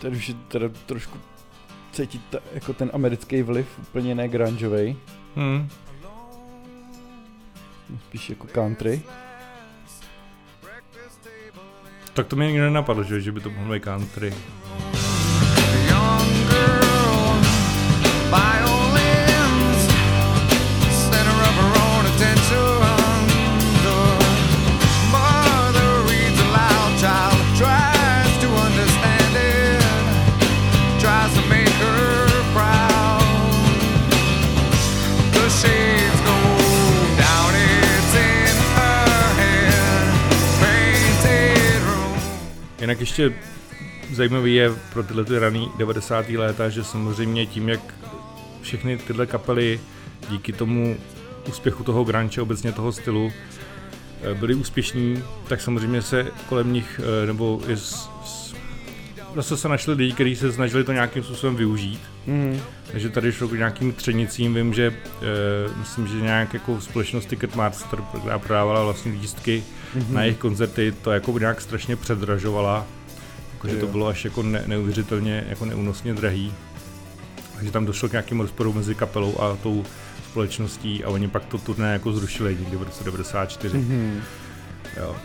Tady 0.00 0.16
už 0.16 0.28
je 0.28 0.34
teda 0.34 0.68
trošku 0.86 1.18
cítit 1.92 2.22
ta, 2.30 2.38
jako 2.52 2.72
ten 2.72 2.90
americký 2.94 3.42
vliv, 3.42 3.78
úplně 3.78 4.14
ne 4.14 4.28
grungeový. 4.28 4.96
Hmm. 5.36 5.68
Spíš 8.08 8.30
jako 8.30 8.46
country. 8.46 9.02
Tak 12.18 12.26
to 12.26 12.36
mě 12.36 12.46
nikdy 12.46 12.60
nenapadlo, 12.60 13.02
že, 13.02 13.20
že 13.20 13.32
by 13.32 13.40
to 13.40 13.50
mohlo 13.50 13.72
být 13.72 13.82
country. 13.82 14.34
Ještě 43.18 43.38
zajímavý 44.12 44.54
je 44.54 44.70
pro 44.92 45.02
tyhle 45.02 45.24
ty 45.24 45.38
raný 45.38 45.70
90. 45.78 46.28
léta, 46.28 46.68
že 46.68 46.84
samozřejmě 46.84 47.46
tím, 47.46 47.68
jak 47.68 47.94
všechny 48.62 48.98
tyhle 48.98 49.26
kapely 49.26 49.80
díky 50.30 50.52
tomu 50.52 50.96
úspěchu 51.48 51.84
toho 51.84 52.04
grunge, 52.04 52.40
obecně 52.40 52.72
toho 52.72 52.92
stylu, 52.92 53.32
eh, 54.22 54.34
byli 54.34 54.54
úspěšní, 54.54 55.22
tak 55.48 55.60
samozřejmě 55.60 56.02
se 56.02 56.26
kolem 56.48 56.72
nich, 56.72 57.00
eh, 57.22 57.26
nebo 57.26 57.60
je 57.66 57.76
zase 59.34 59.56
se 59.56 59.68
našli 59.68 59.94
lidi, 59.94 60.12
kteří 60.12 60.36
se 60.36 60.52
snažili 60.52 60.84
to 60.84 60.92
nějakým 60.92 61.22
způsobem 61.22 61.56
využít. 61.56 62.00
Mm. 62.26 62.60
Takže 62.92 63.08
tady 63.08 63.32
šlo 63.32 63.48
k 63.48 63.52
nějakým 63.52 63.92
třenicím. 63.92 64.54
Vím, 64.54 64.74
že 64.74 64.86
e, 64.86 64.94
myslím, 65.78 66.06
že 66.06 66.20
nějak 66.20 66.54
jako 66.54 66.80
společnost 66.80 67.26
Ticketmaster, 67.26 67.98
která 68.18 68.38
prodávala 68.38 68.84
vlastně 68.84 69.12
lístky 69.12 69.62
mm-hmm. 69.96 70.12
na 70.12 70.22
jejich 70.22 70.38
koncerty, 70.38 70.94
to 71.02 71.10
jako 71.10 71.38
nějak 71.38 71.60
strašně 71.60 71.96
předražovala. 71.96 72.86
Jakože 73.58 73.76
to 73.76 73.86
bylo 73.86 74.06
až 74.06 74.24
jako 74.24 74.42
ne, 74.42 74.62
neuvěřitelně, 74.66 75.44
jako 75.48 75.64
neúnosně 75.64 76.14
drahý. 76.14 76.54
Takže 77.54 77.72
tam 77.72 77.86
došlo 77.86 78.08
k 78.08 78.12
nějakým 78.12 78.40
rozporu 78.40 78.72
mezi 78.72 78.94
kapelou 78.94 79.40
a 79.40 79.56
tou 79.56 79.84
společností 80.30 81.04
a 81.04 81.08
oni 81.08 81.28
pak 81.28 81.44
to 81.44 81.58
turné 81.58 81.92
jako 81.92 82.12
zrušili 82.12 82.56
někdy 82.60 82.76
v 82.76 82.82
roce 82.82 83.04
94. 83.04 83.78
Mm-hmm. 83.78 84.20
Jo. 84.96 85.16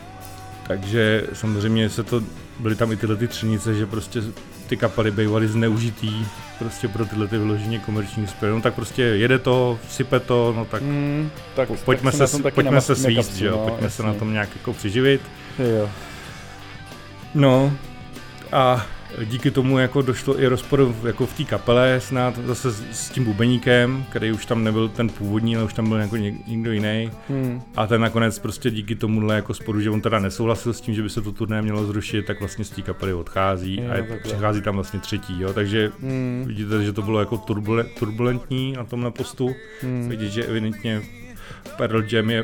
Takže 0.68 1.28
samozřejmě 1.34 1.90
se 1.90 2.04
to, 2.04 2.24
byly 2.60 2.76
tam 2.76 2.92
i 2.92 2.98
tyhle 2.98 3.16
ty 3.16 3.28
třenice, 3.28 3.76
že 3.76 3.86
prostě 3.86 4.22
ty 4.68 4.78
kapely 4.78 5.12
bývaly 5.12 5.48
zneužitý 5.48 6.26
prostě 6.60 6.88
pro 6.88 7.06
tyhle 7.06 7.28
ty 7.28 7.38
vyloženě 7.38 7.80
komerční 7.80 8.24
úspěchy. 8.24 8.56
No 8.56 8.62
tak 8.62 8.74
prostě 8.74 9.02
jede 9.02 9.40
to, 9.40 9.80
sype 9.90 10.20
to, 10.20 10.54
no 10.56 10.66
tak, 10.66 10.82
mm, 10.82 11.30
tak 11.56 11.70
pojďme 11.86 12.12
tak 12.12 12.30
se, 12.30 12.52
pojďme 12.52 12.82
se 12.82 12.96
svíst, 12.96 13.36
že 13.36 13.46
jo, 13.46 13.52
no, 13.52 13.58
pojďme 13.58 13.86
jasně. 13.86 13.90
se 13.90 14.04
na 14.04 14.14
tom 14.14 14.34
nějak 14.34 14.50
jako 14.56 14.74
přiživit. 14.74 15.22
Jo. 15.60 15.90
No 17.36 17.74
a 18.54 18.86
díky 19.26 19.52
tomu 19.52 19.78
jako 19.78 20.02
došlo 20.02 20.42
i 20.42 20.48
rozpor 20.48 20.96
jako 21.06 21.26
v 21.26 21.34
té 21.34 21.44
kapele 21.44 22.02
snad 22.02 22.38
zase 22.38 22.72
s, 22.72 22.84
s 22.92 23.10
tím 23.10 23.24
bubeníkem, 23.24 24.06
který 24.10 24.32
už 24.32 24.46
tam 24.46 24.64
nebyl 24.64 24.90
ten 24.90 25.10
původní, 25.10 25.56
ale 25.56 25.66
už 25.66 25.74
tam 25.74 25.90
byl 25.90 25.98
jako 25.98 26.18
něk, 26.18 26.48
někdo 26.48 26.72
jiný. 26.72 27.12
Hmm. 27.30 27.62
A 27.76 27.88
ten 27.88 28.02
nakonec 28.02 28.40
prostě 28.40 28.72
díky 28.72 28.96
tomuhle 28.96 29.36
jako 29.36 29.54
sporu, 29.54 29.82
že 29.82 29.90
on 29.90 30.02
teda 30.02 30.20
nesouhlasil 30.20 30.74
s 30.74 30.82
tím, 30.82 30.96
že 30.96 31.04
by 31.04 31.10
se 31.10 31.22
to 31.22 31.32
turné 31.32 31.62
mělo 31.62 31.86
zrušit, 31.86 32.26
tak 32.26 32.40
vlastně 32.40 32.66
z 32.66 32.70
té 32.70 32.82
kapely 32.82 33.14
odchází 33.14 33.76
je, 33.76 33.90
a 33.90 33.96
je, 33.96 34.20
přichází 34.24 34.62
tam 34.62 34.76
vlastně 34.76 35.00
třetí, 35.00 35.42
jo. 35.42 35.54
Takže 35.54 35.92
hmm. 36.02 36.44
vidíte, 36.48 36.84
že 36.84 36.94
to 36.94 37.02
bylo 37.02 37.20
jako 37.20 37.38
turbulentní 38.00 38.74
na 38.74 38.84
tomhle 38.84 39.12
postu. 39.12 39.56
Hmm. 39.82 40.10
Vidíte, 40.10 40.32
že 40.32 40.46
evidentně 40.46 41.02
Pearl 41.78 42.04
Jam 42.08 42.30
je 42.30 42.44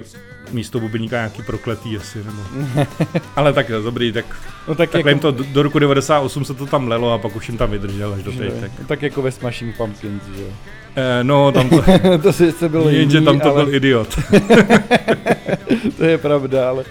místo 0.52 0.80
bubeníka 0.80 1.16
nějaký 1.16 1.44
prokletý 1.44 1.98
asi, 1.98 2.24
nebo... 2.24 2.42
Ale 3.36 3.54
tak 3.54 3.72
dobrý, 3.72 4.12
tak, 4.12 4.26
no 4.68 4.76
tak, 4.76 4.90
tak 4.90 5.06
jako... 5.06 5.20
to 5.20 5.44
do, 5.44 5.64
roku 5.64 5.80
98 5.80 6.46
se 6.46 6.54
to 6.54 6.66
tam 6.66 6.88
lelo 6.88 7.14
a 7.14 7.18
pak 7.18 7.36
už 7.36 7.50
jim 7.50 7.58
tam 7.58 7.72
vydržel 7.72 8.14
až 8.14 8.24
do 8.24 8.32
teď. 8.32 8.54
Tak. 8.60 8.72
No 8.80 8.88
tak 8.88 9.02
jako 9.02 9.22
ve 9.22 9.32
Smashing 9.32 9.78
Pumpkins, 9.78 10.24
že 10.36 10.42
jo? 10.42 10.48
Eh, 10.96 11.24
no, 11.24 11.52
tam 11.52 11.70
to... 11.70 11.84
to 12.22 12.34
si 12.34 12.52
se 12.52 12.70
byl 12.70 12.90
Jenže 12.90 13.22
tam 13.22 13.40
to 13.40 13.56
ale... 13.56 13.66
byl 13.66 13.76
idiot. 13.76 14.20
to 15.98 16.04
je 16.04 16.18
pravda, 16.18 16.70
ale, 16.70 16.84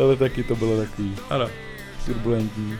ale 0.00 0.16
taky 0.16 0.42
to 0.42 0.56
bylo 0.56 0.80
takový 0.80 1.14
ano. 1.30 1.48
turbulentní. 2.06 2.78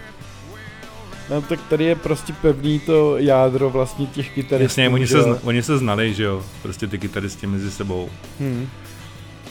No 1.30 1.42
tak 1.42 1.60
tady 1.68 1.84
je 1.84 1.96
prostě 1.96 2.32
pevný 2.32 2.80
to 2.80 3.18
jádro 3.18 3.70
vlastně 3.70 4.06
těch 4.06 4.30
kytaristů. 4.30 4.80
Jasně, 4.80 4.88
oni 4.88 5.06
se, 5.06 5.24
oni 5.24 5.62
se 5.62 5.78
znali, 5.78 6.14
že 6.14 6.24
jo, 6.24 6.44
prostě 6.62 6.86
ty 6.86 6.98
kytaristi 6.98 7.46
mezi 7.46 7.70
sebou. 7.70 8.10
Hmm. 8.40 8.68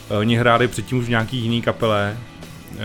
Eh, 0.09 0.17
oni 0.17 0.37
hráli 0.37 0.67
předtím 0.67 0.97
už 0.97 1.05
v 1.05 1.09
nějaký 1.09 1.37
jiný 1.37 1.61
kapele, 1.61 2.17
eh, 2.71 2.77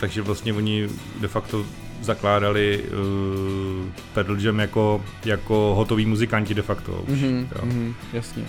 takže 0.00 0.22
vlastně 0.22 0.54
oni 0.54 0.88
de 1.20 1.28
facto 1.28 1.64
zakládali 2.02 2.82
uh, 2.82 3.86
Pearl 4.14 4.40
Jam 4.40 4.58
jako, 4.58 5.04
jako 5.24 5.74
hotoví 5.76 6.06
muzikanti 6.06 6.54
de 6.54 6.62
facto 6.62 6.92
už. 6.92 7.18
Mm-hmm, 7.18 7.48
jo. 7.52 7.60
Mm-hmm, 7.64 7.94
jasně. 8.12 8.44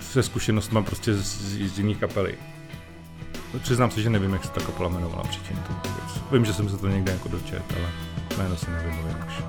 Se 0.00 0.22
zkušenostmi 0.22 0.82
prostě 0.82 1.14
z, 1.14 1.18
z, 1.18 1.74
z 1.74 1.78
jiných 1.78 1.98
kapely. 1.98 2.34
Přiznám 3.62 3.90
se, 3.90 4.02
že 4.02 4.10
nevím, 4.10 4.32
jak 4.32 4.44
se 4.44 4.50
ta 4.50 4.60
kapela 4.60 4.88
jmenovala 4.88 5.22
předtím. 5.22 5.58
Vím, 6.32 6.44
že 6.44 6.54
jsem 6.54 6.68
se 6.68 6.76
to 6.76 6.88
někde 6.88 7.12
jako 7.12 7.28
dočet, 7.28 7.62
ale 7.76 7.88
jméno 8.38 8.56
si 8.56 8.70
nevím 8.70 8.98
už. 9.26 9.44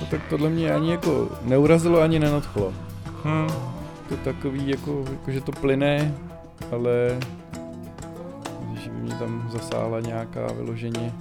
No 0.00 0.06
tak 0.10 0.20
tohle 0.30 0.50
mě 0.50 0.72
ani 0.72 0.90
jako 0.90 1.28
neurazilo, 1.42 2.00
ani 2.00 2.18
nenadchlo. 2.18 2.72
Hmm. 3.24 3.48
To 4.08 4.16
takový, 4.16 4.68
jako, 4.68 5.04
jako, 5.12 5.30
že 5.30 5.40
to 5.40 5.52
plyne, 5.52 6.14
ale 6.72 7.18
když 8.72 8.88
by 8.88 8.94
mě 8.94 9.14
tam 9.14 9.50
zasála 9.52 10.00
nějaká 10.00 10.46
vyloženě 10.52 11.12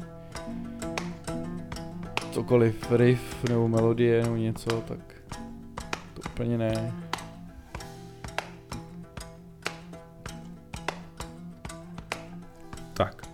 cokoliv, 2.31 2.91
riff 2.91 3.43
nebo 3.49 3.67
melodie 3.67 4.23
nebo 4.23 4.35
něco, 4.35 4.69
tak 4.69 4.99
to 6.13 6.21
úplně 6.29 6.57
ne. 6.57 6.93
Tak. 12.93 13.32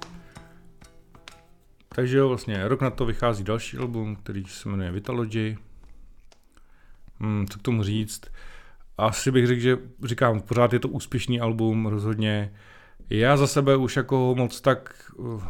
Takže 2.00 2.18
jo, 2.18 2.28
vlastně 2.28 2.68
rok 2.68 2.82
na 2.82 2.90
to 2.90 3.06
vychází 3.06 3.44
další 3.44 3.78
album, 3.78 4.16
který 4.16 4.44
se 4.46 4.70
jmenuje 4.70 4.92
Vitalogy. 4.92 5.58
Hmm, 7.20 7.48
co 7.48 7.60
k 7.60 7.62
tomu 7.62 7.84
říct? 7.84 8.22
asi 8.98 9.32
bych 9.32 9.48
řekl, 9.48 9.62
že 9.62 9.78
říkám, 10.04 10.42
pořád 10.42 10.74
je 10.74 10.80
to 10.80 10.88
úspěšný 10.88 11.40
album, 11.40 11.86
rozhodně. 11.86 12.54
Já 13.10 13.38
za 13.38 13.48
sebe 13.48 13.76
už 13.76 13.96
jako 13.96 14.36
moc 14.38 14.62
tak 14.62 15.12
uh, 15.16 15.44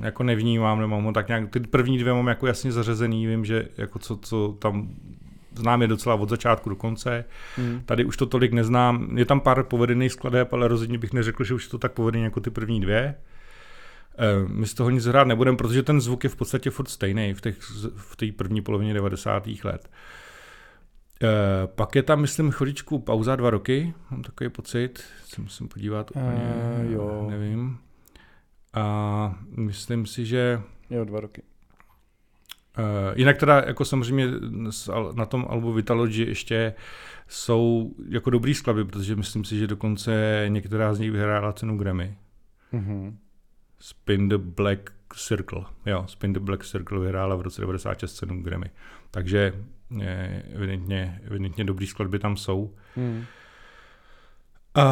Jako 0.00 0.22
nevnímám, 0.22 0.80
nemám 0.80 1.04
ho 1.04 1.12
tak 1.12 1.28
nějak, 1.28 1.50
ty 1.50 1.60
první 1.60 1.98
dvě 1.98 2.12
mám 2.12 2.26
jako 2.26 2.46
jasně 2.46 2.72
zařazený, 2.72 3.26
vím, 3.26 3.44
že 3.44 3.68
jako 3.78 3.98
co, 3.98 4.16
co 4.16 4.56
tam 4.58 4.88
znám 5.54 5.82
je 5.82 5.88
docela 5.88 6.14
od 6.14 6.28
začátku 6.28 6.68
do 6.70 6.76
konce. 6.76 7.24
Hmm. 7.56 7.82
Tady 7.86 8.04
už 8.04 8.16
to 8.16 8.26
tolik 8.26 8.52
neznám. 8.52 9.18
Je 9.18 9.24
tam 9.24 9.40
pár 9.40 9.62
povedených 9.62 10.12
skladeb, 10.12 10.52
ale 10.52 10.68
rozhodně 10.68 10.98
bych 10.98 11.12
neřekl, 11.12 11.44
že 11.44 11.54
už 11.54 11.64
je 11.64 11.70
to 11.70 11.78
tak 11.78 11.92
povedený 11.92 12.24
jako 12.24 12.40
ty 12.40 12.50
první 12.50 12.80
dvě. 12.80 13.14
Eh, 14.18 14.48
my 14.48 14.66
z 14.66 14.74
toho 14.74 14.90
nic 14.90 15.04
hrát 15.04 15.26
nebudeme, 15.26 15.56
protože 15.56 15.82
ten 15.82 16.00
zvuk 16.00 16.24
je 16.24 16.30
v 16.30 16.36
podstatě 16.36 16.70
furt 16.70 16.88
stejný 16.88 17.34
v 17.34 17.40
té 17.40 17.52
v 17.96 18.32
první 18.36 18.62
polovině 18.62 18.94
90. 18.94 19.64
let. 19.64 19.90
E, 21.22 21.66
pak 21.66 21.94
je 21.94 22.02
tam, 22.02 22.20
myslím, 22.20 22.50
chodičku 22.50 22.98
pauza 22.98 23.36
dva 23.36 23.50
roky, 23.50 23.94
mám 24.10 24.22
takový 24.22 24.50
pocit, 24.50 25.04
se 25.24 25.40
musím 25.40 25.68
podívat 25.68 26.10
úplně, 26.10 26.54
uh, 26.84 26.92
jo. 26.92 27.26
nevím. 27.30 27.78
A 28.74 29.38
myslím 29.56 30.06
si, 30.06 30.26
že... 30.26 30.60
Jo, 30.90 31.04
dva 31.04 31.20
roky. 31.20 31.42
Uh, 32.78 32.84
jinak 33.18 33.36
teda 33.36 33.62
jako 33.66 33.84
samozřejmě 33.84 34.26
na 35.14 35.26
tom 35.26 35.46
albu 35.48 35.72
Vitalogy 35.72 36.22
ještě 36.22 36.74
jsou 37.28 37.94
jako 38.08 38.30
dobrý 38.30 38.54
skladby, 38.54 38.84
protože 38.84 39.16
myslím 39.16 39.44
si, 39.44 39.58
že 39.58 39.66
dokonce 39.66 40.44
některá 40.48 40.94
z 40.94 40.98
nich 40.98 41.10
vyhrála 41.10 41.52
cenu 41.52 41.78
Grammy. 41.78 42.16
Mm-hmm. 42.72 43.14
Spin 43.80 44.28
the 44.28 44.38
Black 44.38 44.90
Circle. 45.14 45.64
Jo, 45.86 46.04
Spin 46.06 46.32
the 46.32 46.40
Black 46.40 46.64
Circle 46.64 47.00
vyhrála 47.00 47.36
v 47.36 47.40
roce 47.40 47.60
96 47.60 48.14
cenu 48.14 48.42
Grammy. 48.42 48.70
Takže 49.10 49.54
je, 50.00 50.42
evidentně, 50.54 51.20
evidentně 51.24 51.64
dobrý 51.64 51.86
skladby 51.86 52.18
tam 52.18 52.36
jsou. 52.36 52.74
Mm. 52.96 53.24
A 54.74 54.84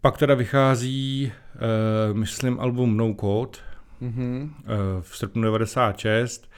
pak 0.00 0.18
teda 0.18 0.34
vychází, 0.34 1.32
uh, 2.10 2.16
myslím, 2.16 2.60
album 2.60 2.96
No 2.96 3.14
Code, 3.20 3.58
mm-hmm. 4.02 4.50
v 5.00 5.16
srpnu 5.16 5.42
96. 5.42 6.50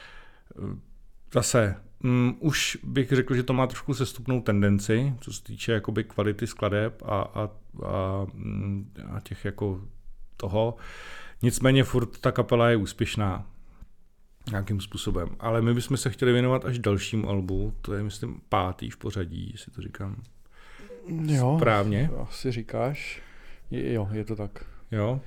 Zase, 1.34 1.76
um, 2.04 2.36
už 2.40 2.78
bych 2.82 3.12
řekl, 3.12 3.34
že 3.34 3.42
to 3.42 3.52
má 3.52 3.66
trošku 3.66 3.94
sestupnou 3.94 4.40
tendenci, 4.40 5.14
co 5.20 5.32
se 5.32 5.42
týče 5.42 5.72
jakoby 5.72 6.04
kvality 6.04 6.46
skladeb 6.46 7.02
a, 7.02 7.20
a, 7.20 7.50
a, 7.86 8.26
mm, 8.34 8.92
a 9.12 9.20
těch 9.20 9.44
jako 9.44 9.80
toho. 10.36 10.74
Nicméně 11.42 11.84
furt 11.84 12.18
ta 12.18 12.32
kapela 12.32 12.70
je 12.70 12.76
úspěšná 12.76 13.46
nějakým 14.50 14.80
způsobem. 14.80 15.28
Ale 15.40 15.62
my 15.62 15.74
bychom 15.74 15.96
se 15.96 16.10
chtěli 16.10 16.32
věnovat 16.32 16.64
až 16.64 16.78
dalšímu 16.78 17.28
albu, 17.28 17.74
to 17.80 17.94
je 17.94 18.02
myslím 18.02 18.40
pátý 18.48 18.90
v 18.90 18.96
pořadí, 18.96 19.50
jestli 19.52 19.72
to 19.72 19.82
říkám 19.82 20.22
jo, 21.08 21.54
správně. 21.58 22.10
Asi 22.22 22.52
říkáš. 22.52 23.22
Je, 23.70 23.92
jo, 23.92 24.08
je 24.12 24.24
to 24.24 24.36
tak. 24.36 24.64
Jo. 24.90 25.20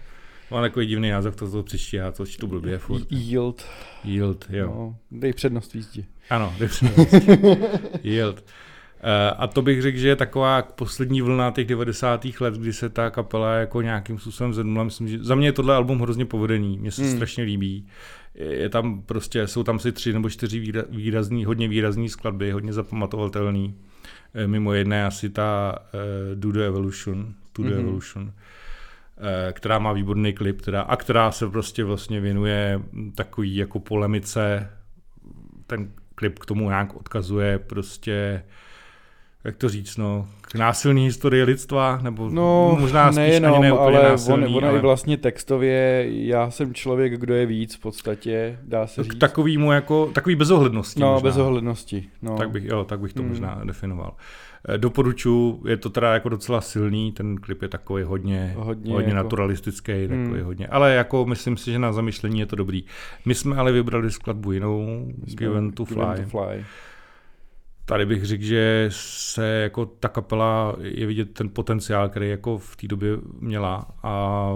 Má 0.52 0.62
takový 0.62 0.86
divný 0.86 1.10
název, 1.10 1.36
to 1.36 1.52
to 1.52 1.64
přečtí, 1.64 1.96
já 1.96 2.12
to 2.12 2.26
čtu 2.26 2.48
blbě 2.48 2.78
furt. 2.78 3.12
Yield. 3.12 3.66
Yield, 4.04 4.46
jo. 4.50 4.68
No, 4.68 4.98
dej 5.12 5.34
přednost 5.34 5.74
výzdi. 5.74 6.06
Ano, 6.30 6.56
dej 6.60 6.68
přednost. 6.68 7.14
Yield. 8.04 8.44
Uh, 9.04 9.10
a 9.38 9.48
to 9.48 9.62
bych 9.62 9.82
řekl, 9.82 9.98
že 9.98 10.08
je 10.08 10.16
taková 10.16 10.62
poslední 10.62 11.22
vlna 11.22 11.52
těch 11.52 11.68
90. 11.68 12.25
let, 12.40 12.54
kdy 12.54 12.74
se 12.74 12.90
ta 12.90 13.10
kapela 13.10 13.54
jako 13.54 13.82
nějakým 13.82 14.20
způsobem 14.20 14.54
zednula. 14.54 14.84
Myslím, 14.84 15.08
že 15.08 15.24
za 15.24 15.36
mě 15.36 15.48
je 15.48 15.52
tohle 15.52 15.75
album 15.75 16.00
hrozně 16.00 16.25
povedený, 16.25 16.78
mně 16.78 16.92
se 16.92 17.02
mm. 17.02 17.12
strašně 17.12 17.44
líbí. 17.44 17.88
Je 18.36 18.70
tam 18.70 19.02
prostě, 19.02 19.48
jsou 19.48 19.64
tam 19.64 19.80
si 19.80 19.92
tři 19.92 20.14
nebo 20.14 20.30
čtyři 20.30 20.74
výrazný, 20.90 21.46
hodně 21.46 21.68
výrazný 21.68 22.10
skladby, 22.10 22.52
hodně 22.52 22.74
zapamatovatelný. 22.74 23.75
Eh, 24.34 24.48
mimo 24.48 24.74
jedné 24.74 25.06
asi 25.06 25.30
ta 25.30 25.80
uh, 25.94 26.40
Do 26.40 26.52
the 26.52 26.66
Evolution, 26.66 27.34
To 27.54 27.64
the 27.64 27.70
mm-hmm. 27.70 27.80
Evolution 27.80 28.32
Eh, 29.18 29.54
která 29.54 29.80
má 29.80 29.94
výborný 29.94 30.34
klip 30.34 30.62
teda, 30.62 30.82
a 30.82 30.96
která 30.96 31.32
se 31.32 31.50
prostě 31.50 31.84
vlastně 31.84 32.22
věnuje 32.22 32.82
takový 33.16 33.56
jako 33.56 33.80
polemice. 33.80 34.70
Ten 35.68 35.92
klip 36.16 36.40
k 36.40 36.46
tomu 36.46 36.70
nějak 36.70 36.96
odkazuje 36.96 37.60
prostě 37.60 38.44
jak 39.46 39.56
to 39.56 39.70
říct, 39.70 39.98
no, 39.98 40.28
k 40.42 40.56
násilné 40.56 41.02
historii 41.02 41.44
lidstva, 41.44 42.00
nebo 42.02 42.30
no, 42.30 42.78
možná 42.80 43.12
spíš 43.12 43.15
nejenom, 43.17 43.54
ani 43.54 43.62
ne 43.63 43.69
ale 43.69 44.04
násilný, 44.04 44.56
on, 44.56 44.63
on 44.63 44.65
ale... 44.65 44.78
i 44.78 44.82
vlastně 44.82 45.17
textově, 45.17 46.08
já 46.10 46.52
jsem 46.52 46.74
člověk, 46.74 47.19
kdo 47.19 47.34
je 47.34 47.46
víc 47.46 47.76
v 47.76 47.80
podstatě, 47.80 48.60
dá 48.63 48.88
se 48.88 49.04
říct. 49.04 49.13
K 49.13 49.19
takovýmu 49.19 49.72
jako, 49.72 50.10
takový 50.13 50.36
bezohlednosti 50.36 51.00
No, 51.00 51.13
možná. 51.13 51.30
bezohlednosti, 51.30 52.10
no. 52.22 52.38
Tak 52.38 52.50
bych, 52.50 52.65
jo, 52.65 52.84
tak 52.84 53.00
bych 53.00 53.13
to 53.13 53.22
hmm. 53.22 53.30
možná 53.30 53.62
definoval. 53.63 54.13
Eh, 54.69 54.78
doporučuji, 54.78 55.62
je 55.67 55.78
to 55.78 55.89
teda 55.89 56.13
jako 56.13 56.30
docela 56.30 56.62
silný, 56.62 57.12
ten 57.12 57.38
klip 57.38 57.62
je 57.62 57.67
takový 57.67 58.04
hodně, 58.04 58.54
hodně, 58.58 58.93
hodně 58.93 59.13
jako... 59.13 59.24
naturalistický, 59.24 59.91
takový 59.91 60.15
hmm. 60.17 60.43
hodně, 60.43 60.67
ale 60.67 60.93
jako 60.93 61.26
myslím 61.26 61.58
si, 61.58 61.72
že 61.72 61.80
na 61.80 61.93
zamyšlení 61.93 62.39
je 62.39 62.46
to 62.46 62.56
dobrý. 62.56 62.86
My 63.26 63.36
jsme 63.36 63.56
ale 63.56 63.72
vybrali 63.72 64.12
skladbu 64.12 64.52
jinou, 64.52 65.06
Given 65.26 65.72
to 65.72 65.86
Fly. 65.86 65.96
Given 65.96 66.24
to 66.24 66.30
fly. 66.30 66.65
Tady 67.86 68.06
bych 68.06 68.26
řekl, 68.26 68.43
že 68.43 68.89
se 68.91 69.45
jako 69.48 69.86
ta 69.86 70.08
kapela 70.08 70.76
je 70.82 71.06
vidět 71.06 71.34
ten 71.34 71.50
potenciál, 71.50 72.10
který 72.10 72.30
jako 72.30 72.58
v 72.58 72.76
té 72.76 72.88
době 72.88 73.10
měla 73.39 73.88
a 74.04 74.50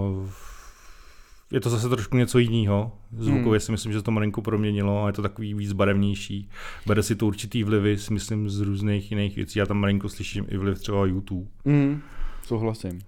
je 1.51 1.59
to 1.59 1.69
zase 1.69 1.89
trošku 1.89 2.17
něco 2.17 2.39
jiného. 2.39 2.91
Zvukově 3.17 3.57
hmm. 3.57 3.59
si 3.59 3.71
myslím, 3.71 3.93
že 3.93 4.01
to 4.01 4.11
malinko 4.11 4.41
proměnilo 4.41 5.03
a 5.03 5.07
je 5.07 5.13
to 5.13 5.21
takový 5.21 5.53
víc 5.53 5.73
barevnější. 5.73 6.49
Bere 6.85 7.03
si 7.03 7.15
to 7.15 7.27
určitý 7.27 7.63
vlivy, 7.63 7.97
si 7.97 8.13
myslím, 8.13 8.49
z 8.49 8.61
různých 8.61 9.11
jiných 9.11 9.35
věcí. 9.35 9.59
Já 9.59 9.65
tam 9.65 9.77
malinko 9.77 10.09
slyším 10.09 10.45
i 10.49 10.57
vliv 10.57 10.79
třeba 10.79 11.05
YouTube. 11.05 11.47
Hmm. 11.65 12.01
Souhlasím. 12.43 12.99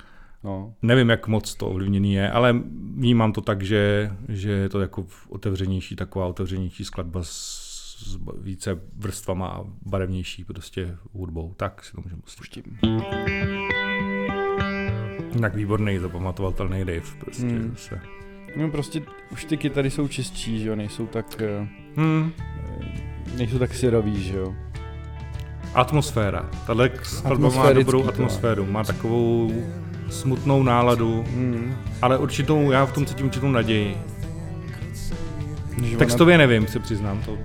No. 0.44 0.74
Nevím, 0.82 1.10
jak 1.10 1.28
moc 1.28 1.56
to 1.56 1.68
ovlivněný 1.68 2.14
je, 2.14 2.32
ale 2.32 2.62
vnímám 2.96 3.34
to 3.34 3.42
tak, 3.42 3.64
že, 3.64 4.12
že 4.30 4.52
je 4.52 4.70
to 4.70 4.82
jako 4.82 5.06
otevřenější, 5.30 5.96
taková 5.96 6.26
otevřenější 6.26 6.86
skladba 6.86 7.24
s, 7.24 7.61
s 8.02 8.20
více 8.42 8.80
vrstvama 8.98 9.48
a 9.48 9.64
barevnější 9.86 10.44
prostě 10.44 10.98
hudbou. 11.14 11.54
Tak 11.58 11.84
si 11.84 11.92
to 11.92 12.02
můžeme 12.02 12.22
pustit. 12.22 12.68
Tak 15.42 15.56
výborný, 15.56 15.98
zapamatovatelný 15.98 16.86
Dave 16.86 17.02
prostě 17.20 17.46
hmm. 17.46 17.70
zase. 17.72 18.02
No 18.56 18.72
prostě 18.72 19.02
už 19.32 19.46
ty 19.46 19.58
kytary 19.58 19.92
jsou 19.92 20.08
čistší, 20.08 20.60
že 20.60 20.70
jo, 20.70 20.76
nejsou 20.76 21.08
tak, 21.08 21.42
eh, 21.42 21.68
hmm. 21.96 22.32
nejsou 23.38 23.60
tak 23.60 23.74
syrový, 23.74 24.24
že 24.24 24.38
jo. 24.38 24.56
Atmosféra. 25.74 26.50
Tahle 26.68 26.92
skladba 27.04 27.50
má 27.50 27.74
dobrou 27.74 28.08
atmosféru, 28.08 28.66
má 28.66 28.84
takovou 28.84 29.52
smutnou 30.10 30.64
náladu, 30.64 31.26
hmm. 31.28 31.76
ale 32.02 32.18
určitou, 32.18 32.72
já 32.72 32.86
v 32.86 32.94
tom 32.94 33.06
cítím 33.06 33.26
určitou 33.26 33.52
naději. 33.52 33.98
Textově 35.98 36.38
nevím, 36.38 36.68
se 36.68 36.80
přiznám. 36.80 37.22
To, 37.26 37.32
uh, 37.32 37.40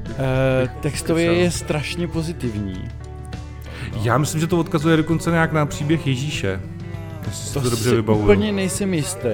textově 0.81 1.25
je 1.25 1.51
strašně 1.51 2.09
pozitivní. 2.09 2.89
No. 3.93 4.01
Já 4.03 4.19
myslím, 4.19 4.41
že 4.41 4.47
to 4.47 4.59
odkazuje 4.59 4.97
dokonce 4.97 5.31
nějak 5.31 5.53
na 5.53 5.67
příběh 5.67 6.07
Ježíše. 6.07 6.61
Jestli 7.27 7.55
to, 7.55 7.61
to 7.61 7.71
dobře 7.71 7.89
si 7.89 7.97
vybavuju. 7.97 8.25
úplně 8.25 8.53
nejsem 8.53 8.95
jistý. 8.95 9.29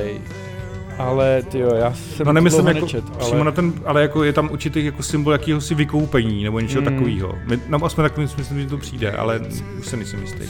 Ale 0.98 1.42
ty 1.42 1.58
jo, 1.58 1.74
já 1.74 1.94
jsem 1.94 2.26
no, 2.26 2.32
nemyslím 2.32 2.66
jako 2.66 2.80
nečet, 2.80 3.04
ale... 3.20 3.44
na 3.44 3.50
ten, 3.52 3.72
ale 3.84 4.02
jako 4.02 4.24
je 4.24 4.32
tam 4.32 4.50
určitý 4.52 4.84
jako 4.84 5.02
symbol 5.02 5.32
jakéhosi 5.32 5.74
vykoupení 5.74 6.44
nebo 6.44 6.60
něčeho 6.60 6.82
mm. 6.82 6.88
takového. 6.88 7.38
No 7.68 7.84
aspoň 7.84 8.04
takovým 8.04 8.28
myslím, 8.38 8.60
že 8.60 8.66
to 8.66 8.78
přijde, 8.78 9.12
ale 9.12 9.40
už 9.78 9.86
se 9.86 9.96
nejsem 9.96 10.20
jistý. 10.20 10.44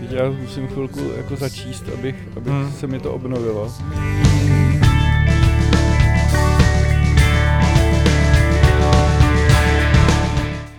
Teď 0.00 0.10
já 0.10 0.30
musím 0.30 0.68
chvilku 0.68 1.00
jako 1.16 1.36
začíst, 1.36 1.84
abych, 1.98 2.16
abych 2.36 2.52
mm. 2.52 2.72
se 2.72 2.86
mi 2.86 3.00
to 3.00 3.12
obnovilo. 3.12 3.72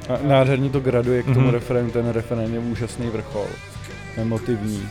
A 0.10 0.18
nádherně 0.28 0.70
to 0.70 0.80
graduje 0.80 1.24
k 1.24 1.26
tomu 1.26 1.40
mm-hmm. 1.40 1.52
referénu, 1.52 1.92
ten 1.92 2.10
referén 2.10 2.54
je 2.54 2.60
úžasný 2.60 3.10
vrchol, 3.10 3.46
emotivní. 4.18 4.90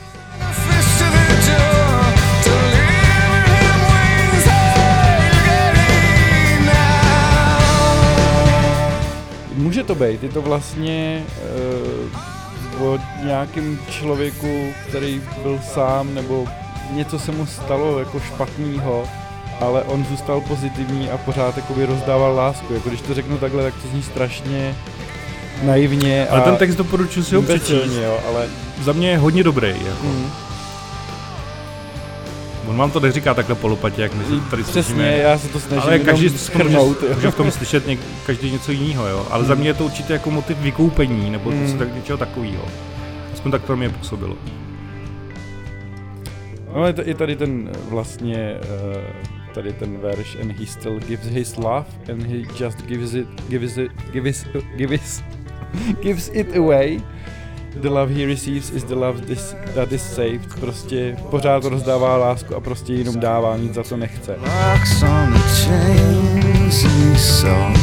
Může 9.55 9.85
to 9.85 9.94
být, 9.94 10.22
je 10.22 10.29
to 10.29 10.42
vlastně 10.42 11.22
uh, 12.79 12.87
o 12.87 12.98
nějakém 13.24 13.79
člověku, 13.90 14.72
který 14.88 15.22
byl 15.42 15.61
sám, 15.62 16.14
nebo 16.14 16.46
něco 16.92 17.18
se 17.18 17.33
mu 17.33 17.46
stalo 17.46 17.98
jako 17.98 18.20
špatného, 18.20 19.09
ale 19.61 19.83
on 19.83 20.05
zůstal 20.05 20.40
pozitivní 20.40 21.11
a 21.11 21.18
pořád 21.18 21.57
jakoby 21.57 21.87
rozdával 21.87 22.35
lásku. 22.35 22.74
Jako 22.74 22.88
když 22.88 23.00
to 23.00 23.14
řeknu 23.14 23.38
takhle, 23.38 23.62
tak 23.62 23.74
to 23.83 23.88
zní 23.88 24.03
strašně 24.03 24.74
naivně. 25.62 26.27
Ale 26.27 26.40
a 26.40 26.45
ten 26.45 26.57
text 26.57 26.77
doporučuji 26.77 27.25
si 27.25 27.35
ho 27.35 27.43
přečíst. 27.43 27.93
Jo, 28.03 28.21
ale... 28.29 28.49
Za 28.83 28.93
mě 28.93 29.11
je 29.11 29.19
hodně 29.19 29.43
dobrý. 29.43 29.69
Jako. 29.69 30.07
Mm. 30.07 30.31
On 32.67 32.77
vám 32.77 32.90
to 32.90 33.01
neříká 33.01 33.35
takhle 33.35 33.55
polopatě, 33.55 34.03
jak 34.03 34.14
my 34.14 34.25
tady 34.51 34.62
Přesně, 34.62 34.83
slyšíme. 34.83 35.17
já 35.17 35.38
se 35.38 35.49
to 35.49 35.61
snažím 35.61 35.83
Ale 35.83 35.99
každý 35.99 36.29
schrnout, 36.29 37.03
může, 37.03 37.14
může 37.14 37.31
v 37.31 37.35
tom 37.35 37.51
slyšet 37.51 37.87
něk, 37.87 38.01
každý 38.27 38.53
něco 38.53 38.73
jiného, 38.73 39.09
jo. 39.09 39.27
Ale 39.31 39.38
hmm. 39.38 39.49
za 39.49 39.55
mě 39.55 39.69
je 39.69 39.75
to 39.75 39.85
určitě 39.85 40.12
jako 40.12 40.31
motiv 40.31 40.59
vykoupení, 40.59 41.31
nebo 41.31 41.51
hmm. 41.51 41.62
něco 41.62 41.79
tak, 41.79 41.95
něčeho 41.95 42.19
takového. 42.19 42.64
Aspoň 43.35 43.51
tak 43.51 43.62
to 43.62 43.77
mě 43.77 43.88
působilo. 43.88 44.37
No 46.75 46.87
je, 46.87 46.93
t- 46.93 47.03
je 47.07 47.14
tady 47.14 47.37
ten 47.37 47.71
eh, 47.73 47.79
vlastně, 47.88 48.55
uh, 48.95 49.03
tady 49.55 49.73
ten 49.73 49.99
verš 49.99 50.37
and 50.40 50.53
he 50.53 50.67
still 50.67 50.99
gives 50.99 51.27
his 51.27 51.57
love 51.57 51.85
and 52.12 52.23
he 52.23 52.64
just 52.64 52.83
gives 52.87 53.14
it, 53.14 53.29
gives 53.49 53.79
it, 53.79 53.93
gives, 54.12 54.47
gives, 54.77 55.23
gives 56.03 56.31
it 56.33 56.57
away. 56.57 57.01
The 57.77 57.91
love 57.91 58.15
he 58.15 58.27
receives 58.27 58.71
is 58.71 58.85
the 58.85 58.95
love 58.95 59.27
this, 59.27 59.57
that 59.75 59.93
is 59.93 60.15
saved. 60.15 60.61
Prostě 60.61 61.17
pořád 61.31 61.65
rozdává 61.65 62.17
lásku 62.17 62.57
a 62.57 62.61
prostě 62.61 62.93
jenom 62.93 63.21
dává, 63.21 63.57
nic 63.57 63.75
za 63.75 63.83
to 63.83 63.97
nechce. 63.97 64.37
Locks 64.37 65.03
on 65.03 65.33
the 65.33 65.39
chains 65.39 66.85
and 66.85 67.13
he 67.13 67.19
saw 67.19 67.77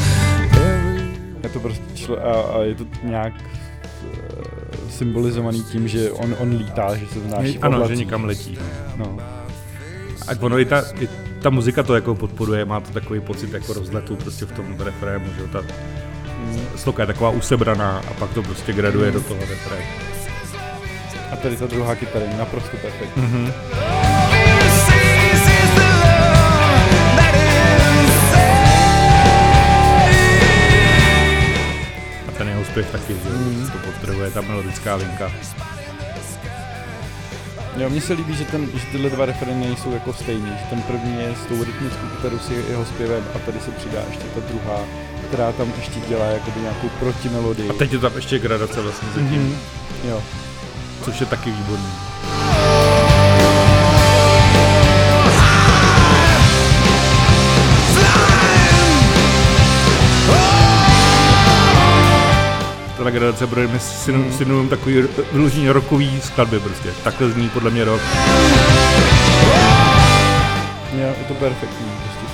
every 0.43 1.01
Je 1.43 1.49
to 1.49 1.59
prostě 1.59 1.83
člo, 1.95 2.25
a, 2.25 2.41
a 2.41 2.61
je 2.61 2.75
to 2.75 2.85
nějak 3.03 3.33
uh, 3.33 4.89
symbolizovaný 4.89 5.63
tím, 5.63 5.87
že 5.87 6.11
on, 6.11 6.35
on 6.39 6.55
lítá, 6.57 6.95
že 6.95 7.07
se 7.07 7.19
vznáší 7.19 7.57
v 7.57 7.63
Ano, 7.63 7.87
že 7.87 7.95
někam 7.95 8.25
letí. 8.25 8.57
No. 8.97 9.17
A 10.27 10.31
ono 10.39 10.59
i 10.59 10.65
ta, 10.65 10.83
i 10.99 11.09
ta 11.41 11.49
muzika 11.49 11.83
to 11.83 11.95
jako 11.95 12.15
podporuje, 12.15 12.65
má 12.65 12.79
to 12.79 12.91
takový 12.91 13.19
pocit 13.19 13.53
jako 13.53 13.73
rozletu 13.73 14.15
prostě 14.15 14.45
v 14.45 14.51
tom 14.51 14.75
refrému, 14.79 15.25
že 15.37 15.47
ta 15.47 15.61
sloka 16.75 17.03
je 17.03 17.07
taková 17.07 17.29
usebraná 17.29 18.01
a 18.11 18.13
pak 18.13 18.33
to 18.33 18.43
prostě 18.43 18.73
graduje 18.73 19.11
do 19.11 19.21
toho 19.21 19.39
refrému. 19.39 19.85
A 21.31 21.35
tady 21.35 21.57
ta 21.57 21.65
druhá 21.67 21.95
kytara 21.95 22.25
je 22.25 22.37
naprosto 22.37 22.77
perfektní. 22.77 23.23
Mhm. 23.23 23.51
A 32.27 32.31
ten 32.37 32.47
jeho 32.47 32.65
zpěv 32.65 32.91
taky, 32.91 33.13
že 33.13 33.29
jo, 33.29 33.67
to 33.71 33.77
podtrhuje 33.77 34.31
ta 34.31 34.41
melodická 34.41 34.95
linka. 34.95 35.31
Jo, 37.77 37.89
mně 37.89 38.01
se 38.01 38.13
líbí, 38.13 38.35
že, 38.35 38.45
ten, 38.45 38.67
že 38.73 38.85
tyhle 38.91 39.09
dva 39.09 39.25
refrény 39.25 39.75
jsou 39.75 39.91
jako 39.91 40.13
stejný, 40.13 40.49
že 40.49 40.65
ten 40.69 40.81
první 40.81 41.15
je 41.21 41.35
s 41.43 41.45
tou 41.45 41.63
rytmickou 41.63 42.07
kytarou 42.15 42.39
s 42.39 42.49
je- 42.49 42.63
jeho 42.69 42.85
zpěvem 42.85 43.23
a 43.35 43.39
tady 43.39 43.59
se 43.59 43.71
přidá 43.71 43.99
ještě 44.09 44.23
ta 44.23 44.39
druhá, 44.49 44.79
která 45.31 45.51
tam 45.51 45.73
ještě 45.77 45.99
dělá 46.09 46.25
jakoby 46.25 46.59
nějakou 46.61 46.89
protimelodii. 46.99 47.69
A 47.69 47.73
teď 47.73 47.93
je 47.93 47.99
tam 47.99 48.11
ještě 48.15 48.39
gradace 48.39 48.81
vlastně 48.81 49.07
zatím, 49.15 49.27
Mhm. 49.41 49.55
Jo. 50.09 50.21
což 51.05 51.19
je 51.19 51.25
taky 51.25 51.51
výborný. 51.51 51.91
Tahle 62.97 63.11
gradace 63.11 63.47
bude 63.47 63.67
mi 63.67 63.79
synonym, 63.79 64.33
synonym 64.33 64.69
takový 64.69 65.03
vyloženě 65.31 65.73
rokový 65.73 66.21
skladby 66.21 66.59
prostě. 66.59 66.89
Takhle 67.03 67.29
zní 67.29 67.49
podle 67.49 67.71
mě 67.71 67.83
rok. 67.85 68.01
Jo, 70.93 71.07
je 71.19 71.25
to 71.27 71.33
perfektní, 71.33 71.85
prostě 72.03 72.25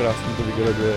krásně 0.00 0.34
to 0.36 0.42
vygraduje. 0.42 0.94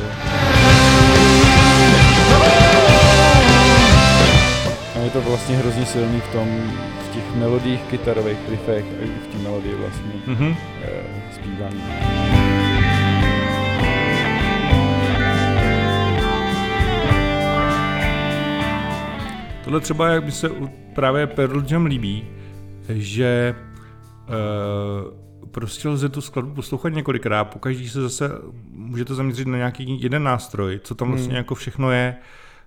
A 4.95 4.99
je 5.03 5.09
to 5.09 5.21
vlastně 5.21 5.55
hrozně 5.57 5.85
silný 5.85 6.19
v 6.21 6.31
tom, 6.31 6.71
v 7.09 7.13
těch 7.13 7.35
melodích 7.35 7.81
kytarových 7.89 8.37
riffech 8.49 8.85
a 8.99 9.03
i 9.03 9.07
v 9.07 9.27
té 9.27 9.37
melodii 9.43 9.75
vlastně 9.75 10.11
Mhm. 10.27 10.55
eh, 10.83 11.03
zpívání. 11.35 11.83
Tohle 19.63 19.79
třeba, 19.79 20.07
jak 20.07 20.25
mi 20.25 20.31
se 20.31 20.49
právě 20.95 21.27
Pearl 21.27 21.63
Jam 21.71 21.85
líbí, 21.85 22.27
že 22.89 23.55
uh, 24.27 25.13
prostě 25.53 25.89
lze 25.89 26.09
tu 26.09 26.21
skladbu 26.21 26.53
poslouchat 26.53 26.89
několikrát, 26.89 27.43
pokaždý 27.45 27.89
se 27.89 28.01
zase 28.01 28.29
můžete 28.71 29.15
zaměřit 29.15 29.47
na 29.47 29.57
nějaký 29.57 30.01
jeden 30.03 30.23
nástroj, 30.23 30.79
co 30.83 30.95
tam 30.95 31.07
vlastně 31.09 31.27
Hmm. 31.27 31.37
jako 31.37 31.55
všechno 31.55 31.91
je, 31.91 32.15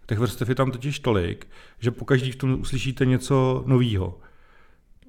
těch 0.06 0.18
vrstev 0.18 0.48
je 0.48 0.54
tam 0.54 0.70
totiž 0.70 0.98
tolik, 1.00 1.46
že 1.78 1.90
pokaždý 1.90 2.32
v 2.32 2.36
tom 2.36 2.60
uslyšíte 2.60 3.06
něco 3.06 3.62
novýho. 3.66 4.18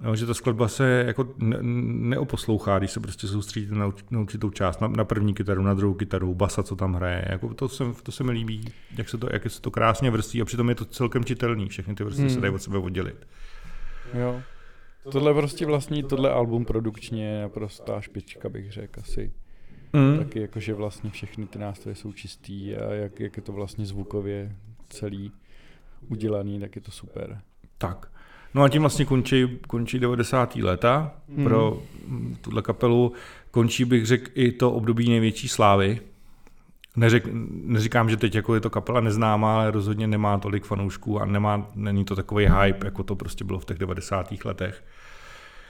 Jo, 0.06 0.16
že 0.16 0.26
ta 0.26 0.34
skladba 0.34 0.68
se 0.68 1.04
jako 1.08 1.34
ne- 1.38 1.58
neoposlouchá, 2.10 2.80
když 2.80 2.92
se 2.92 3.00
prostě 3.00 3.28
soustředíte 3.28 3.76
na, 3.76 3.88
urč- 3.90 4.04
na 4.12 4.20
určitou 4.20 4.50
část, 4.50 4.82
na, 4.82 4.88
na 4.88 5.06
první 5.06 5.34
kytaru, 5.34 5.62
na 5.64 5.74
druhou 5.74 5.94
kytaru, 5.94 6.36
basa, 6.36 6.64
co 6.64 6.76
tam 6.76 6.94
hraje. 6.94 7.26
Jako 7.30 7.54
to, 7.54 7.70
se, 7.70 7.84
to 8.04 8.12
se 8.12 8.24
mi 8.24 8.32
líbí, 8.32 8.66
jak 8.98 9.10
se 9.10 9.18
to, 9.18 9.28
jak 9.34 9.52
se 9.52 9.62
to 9.62 9.72
krásně 9.72 10.12
vrství 10.12 10.42
a 10.42 10.46
přitom 10.46 10.70
je 10.70 10.76
to 10.76 10.86
celkem 10.86 11.26
čitelný, 11.26 11.70
všechny 11.70 11.96
ty 11.96 12.04
vrstvy 12.04 12.22
Hmm. 12.24 12.34
se 12.34 12.42
dají 12.42 12.54
od 12.54 12.62
sebe 12.62 12.78
oddělit. 12.78 13.28
Jo. 14.14 14.42
Tohle 15.12 15.34
prostě 15.34 15.66
vlastně, 15.66 16.04
tohle 16.04 16.32
album 16.32 16.66
produkčně 16.66 17.26
je 17.26 17.42
naprostá 17.42 18.02
špička, 18.02 18.50
bych 18.50 18.72
řekl 18.72 19.00
asi. 19.00 19.32
Mm. 19.94 20.18
Taky 20.18 20.42
jakože 20.42 20.74
vlastně 20.74 21.10
všechny 21.10 21.48
ty 21.48 21.60
nástroje 21.60 21.96
jsou 21.96 22.14
čistý 22.14 22.76
a 22.76 22.94
jak, 22.94 23.20
jak 23.20 23.38
je 23.38 23.44
to 23.44 23.52
vlastně 23.52 23.86
zvukově 23.86 24.56
celý 24.90 25.32
udělaný, 26.10 26.60
tak 26.60 26.76
je 26.76 26.82
to 26.82 26.92
super. 26.92 27.42
Tak. 27.78 28.12
No 28.54 28.64
a 28.64 28.70
tím 28.70 28.82
vlastně 28.82 29.06
končí, 29.06 29.60
končí 29.68 30.00
90. 30.00 30.56
léta 30.56 31.12
Hmm. 31.36 31.44
pro 31.44 31.84
mm, 32.08 32.38
tuhle 32.42 32.62
kapelu. 32.62 33.14
Končí 33.52 33.86
bych 33.86 34.06
řekl 34.06 34.32
i 34.34 34.52
to 34.52 34.72
období 34.72 35.10
největší 35.10 35.48
slávy. 35.48 36.00
Neřek, 36.96 37.24
neříkám, 37.50 38.10
že 38.10 38.18
teď 38.18 38.36
jako 38.36 38.56
je 38.56 38.62
to 38.62 38.70
kapela 38.70 39.02
neznámá, 39.02 39.56
ale 39.56 39.72
rozhodně 39.72 40.08
nemá 40.08 40.38
tolik 40.38 40.66
fanoušků 40.66 41.22
a 41.22 41.26
nemá, 41.26 41.70
není 41.76 42.06
to 42.06 42.16
takový 42.16 42.48
hype, 42.48 42.88
jako 42.88 43.04
to 43.04 43.16
prostě 43.16 43.44
bylo 43.44 43.60
v 43.60 43.66
těch 43.66 43.78
90. 43.78 44.34
letech, 44.46 44.84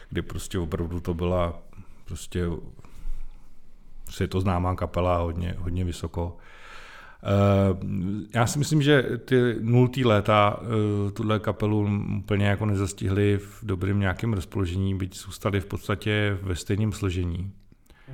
kdy 0.10 0.22
prostě 0.22 0.60
opravdu 0.60 1.00
to 1.00 1.14
byla 1.14 1.60
prostě, 2.06 2.46
je 4.20 4.28
to 4.28 4.42
známá 4.42 4.76
kapela 4.76 5.18
hodně, 5.18 5.56
hodně 5.58 5.86
vysoko. 5.86 6.38
Eh, 7.24 7.78
Já 8.34 8.48
si 8.48 8.60
myslím, 8.60 8.82
že 8.82 9.04
ty 9.26 9.56
nultý 9.62 10.06
léta 10.06 10.60
eh, 10.62 11.12
tuhle 11.12 11.40
kapelu 11.40 11.90
úplně 12.18 12.46
jako 12.46 12.66
nezastihli 12.66 13.38
v 13.38 13.60
dobrém 13.64 14.00
nějakém 14.00 14.34
rozpoložení, 14.34 14.98
byť 14.98 15.18
zůstali 15.18 15.60
v 15.60 15.66
podstatě 15.66 16.38
ve 16.42 16.56
stejném 16.56 16.92
složení. 16.92 17.52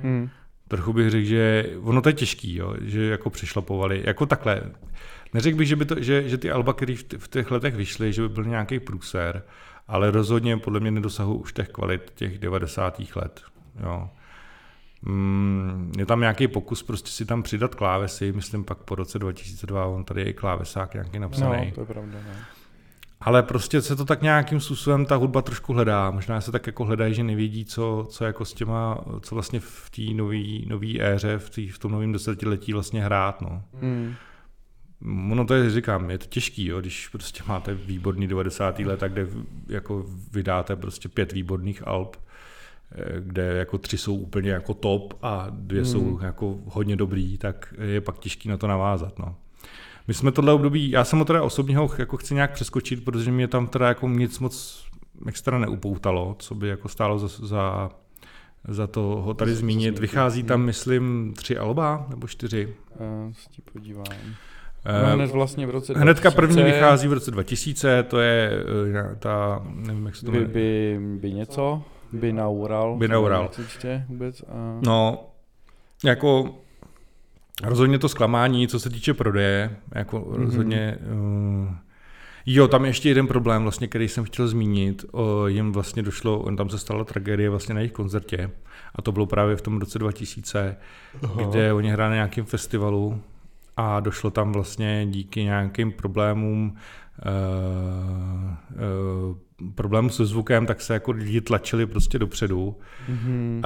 Hmm. 0.02 0.30
Trochu 0.74 0.92
bych 0.92 1.10
řekl, 1.10 1.26
že 1.26 1.70
ono 1.82 2.02
to 2.02 2.08
je 2.08 2.12
těžký, 2.12 2.56
jo, 2.56 2.74
že 2.80 3.04
jako 3.04 3.30
přešlapovali, 3.30 4.02
jako 4.06 4.26
takhle. 4.26 4.62
Neřekl 5.34 5.56
bych, 5.56 5.68
že, 5.68 5.76
by 5.76 5.84
to, 5.84 6.02
že, 6.02 6.28
že 6.28 6.38
ty 6.38 6.50
alba, 6.50 6.72
které 6.72 6.94
v, 7.18 7.28
těch 7.28 7.50
letech 7.50 7.74
vyšly, 7.74 8.12
že 8.12 8.22
by 8.22 8.28
byl 8.28 8.44
nějaký 8.44 8.80
průser, 8.80 9.42
ale 9.88 10.10
rozhodně 10.10 10.56
podle 10.56 10.80
mě 10.80 10.90
nedosahují 10.90 11.40
už 11.40 11.52
těch 11.52 11.68
kvalit 11.68 12.12
těch 12.14 12.38
90. 12.38 13.00
let. 13.16 13.42
Jo. 13.82 14.10
Mm, 15.02 15.92
je 15.98 16.06
tam 16.06 16.20
nějaký 16.20 16.48
pokus 16.48 16.82
prostě 16.82 17.10
si 17.10 17.24
tam 17.24 17.42
přidat 17.42 17.74
klávesy, 17.74 18.32
myslím 18.32 18.64
pak 18.64 18.78
po 18.78 18.94
roce 18.94 19.18
2002, 19.18 19.86
on 19.86 20.04
tady 20.04 20.20
je 20.20 20.28
i 20.28 20.32
klávesák 20.32 20.94
nějaký 20.94 21.18
napsaný. 21.18 21.66
No, 21.66 21.72
to 21.74 21.80
je 21.80 21.86
pravda. 21.86 22.18
No. 22.26 22.34
Ale 23.24 23.42
prostě 23.42 23.82
se 23.82 23.96
to 23.96 24.04
tak 24.04 24.22
nějakým 24.22 24.60
způsobem 24.60 25.06
ta 25.06 25.16
hudba 25.16 25.42
trošku 25.42 25.72
hledá. 25.72 26.10
Možná 26.10 26.40
se 26.40 26.52
tak 26.52 26.66
jako 26.66 26.84
hledají, 26.84 27.14
že 27.14 27.24
nevědí, 27.24 27.64
co, 27.64 28.06
co 28.10 28.24
jako 28.24 28.44
s 28.44 28.54
těma, 28.54 29.04
co 29.20 29.34
vlastně 29.34 29.60
v 29.60 29.90
té 29.90 30.02
nový 30.68 31.02
éře, 31.02 31.38
v, 31.38 31.50
tý, 31.50 31.68
v 31.68 31.78
tom 31.78 31.92
novém 31.92 32.12
desetiletí 32.12 32.72
vlastně 32.72 33.04
hrát. 33.04 33.40
No. 33.40 33.62
Hmm. 33.80 34.14
Ono 35.32 35.44
to 35.44 35.54
je, 35.54 35.70
říkám, 35.70 36.10
je 36.10 36.18
to 36.18 36.26
těžký, 36.26 36.66
jo, 36.66 36.80
když 36.80 37.08
prostě 37.08 37.42
máte 37.48 37.74
výborný 37.74 38.26
90. 38.26 38.78
leta, 38.78 39.08
kde 39.08 39.26
jako 39.68 40.06
vydáte 40.32 40.76
prostě 40.76 41.08
pět 41.08 41.32
výborných 41.32 41.88
alb, 41.88 42.16
eh, 42.92 43.20
kde 43.20 43.42
jako 43.42 43.78
tři 43.78 43.98
jsou 43.98 44.16
úplně 44.16 44.50
jako 44.50 44.74
top 44.74 45.14
a 45.22 45.46
dvě 45.50 45.82
Hmm. 45.82 45.92
jsou 45.92 46.18
jako 46.22 46.58
hodně 46.66 46.96
dobrý, 46.96 47.38
tak 47.38 47.74
je 47.80 48.00
pak 48.00 48.18
těžký 48.18 48.48
na 48.48 48.56
to 48.56 48.66
navázat, 48.66 49.18
no. 49.18 49.36
My 50.08 50.14
jsme 50.14 50.32
tohle 50.32 50.52
období, 50.52 50.90
já 50.90 51.04
jsem 51.04 51.18
ho 51.18 51.24
teda 51.24 51.42
osobně 51.42 51.76
ho 51.76 51.90
jako 51.98 52.16
chci 52.16 52.34
nějak 52.34 52.52
přeskočit, 52.52 53.04
protože 53.04 53.30
mě 53.32 53.48
tam 53.48 53.66
teda 53.66 53.88
jako 53.88 54.08
nic 54.08 54.38
moc 54.38 54.84
extra 55.26 55.58
neupoutalo, 55.58 56.36
co 56.38 56.54
by 56.54 56.68
jako 56.68 56.88
stálo 56.88 57.18
za, 57.18 57.46
za, 57.46 57.90
za 58.68 58.86
to 58.86 59.00
ho 59.00 59.34
tady 59.34 59.54
zmínit. 59.54 59.98
Vychází 59.98 60.42
tam, 60.42 60.62
myslím, 60.62 61.34
tři 61.36 61.58
alba 61.58 62.06
nebo 62.08 62.26
čtyři. 62.26 62.74
Uh, 63.26 63.32
se 63.32 63.48
ti 63.50 63.62
podívám. 63.72 64.04
Eh, 64.84 65.02
No, 65.02 65.14
hned 65.14 65.30
vlastně 65.30 65.66
v 65.66 65.70
roce 65.70 65.92
Hnedka 65.96 66.30
první 66.30 66.56
2000 66.56 66.74
vychází 66.74 67.08
v 67.08 67.12
roce 67.12 67.30
2000, 67.30 68.02
to 68.02 68.20
je 68.20 68.50
eh, 69.12 69.16
ta, 69.18 69.62
nevím, 69.74 70.06
jak 70.06 70.16
se 70.16 70.24
to 70.26 70.32
by, 70.32 70.38
jmenuje. 70.38 70.54
by, 70.54 70.98
by 71.18 71.32
něco, 71.32 71.82
by 72.12 72.32
naural. 72.32 72.96
By 72.96 73.08
naural. 73.08 73.50
Určitě 73.58 74.04
vůbec. 74.08 74.42
A... 74.42 74.78
No, 74.82 75.26
jako 76.04 76.54
rozhodně 77.62 77.98
to 77.98 78.08
zklamání, 78.08 78.68
co 78.68 78.80
se 78.80 78.90
týče 78.90 79.14
prodeje, 79.14 79.76
jako 79.94 80.18
Mhm. 80.18 80.26
mm-hmm. 80.28 80.44
rozhodně... 80.44 80.98
Uh, 81.12 81.68
jo, 82.46 82.68
tam 82.68 82.84
je 82.84 82.88
ještě 82.90 83.08
jeden 83.08 83.26
problém, 83.26 83.62
vlastně, 83.62 83.88
který 83.88 84.08
jsem 84.08 84.24
chtěl 84.24 84.48
zmínit. 84.48 85.04
O, 85.12 85.46
jim 85.46 85.72
vlastně 85.72 86.02
došlo, 86.02 86.56
tam 86.56 86.68
se 86.68 86.78
stala 86.78 87.04
tragédie 87.04 87.50
vlastně 87.50 87.74
na 87.74 87.80
jejich 87.80 87.92
koncertě 87.92 88.50
a 88.94 89.02
to 89.02 89.12
bylo 89.12 89.26
právě 89.26 89.56
v 89.56 89.62
tom 89.62 89.78
roce 89.78 89.98
2000, 89.98 90.76
Aha. 91.22 91.42
kde 91.42 91.72
oni 91.72 91.90
hráli 91.90 92.10
na 92.10 92.14
nějakém 92.14 92.44
festivalu 92.44 93.20
a 93.76 94.00
došlo 94.00 94.30
tam 94.30 94.52
vlastně 94.52 95.06
díky 95.06 95.44
nějakým 95.44 95.92
problémům 95.92 96.74
uh, 97.26 98.50
uh, 99.30 99.36
problém 99.74 100.10
se 100.10 100.26
zvukem, 100.26 100.66
tak 100.66 100.80
se 100.80 100.92
jako 100.92 101.10
lidi 101.10 101.40
tlačili 101.40 101.86
prostě 101.86 102.18
dopředu 102.18 102.76
mm-hmm. 103.08 103.60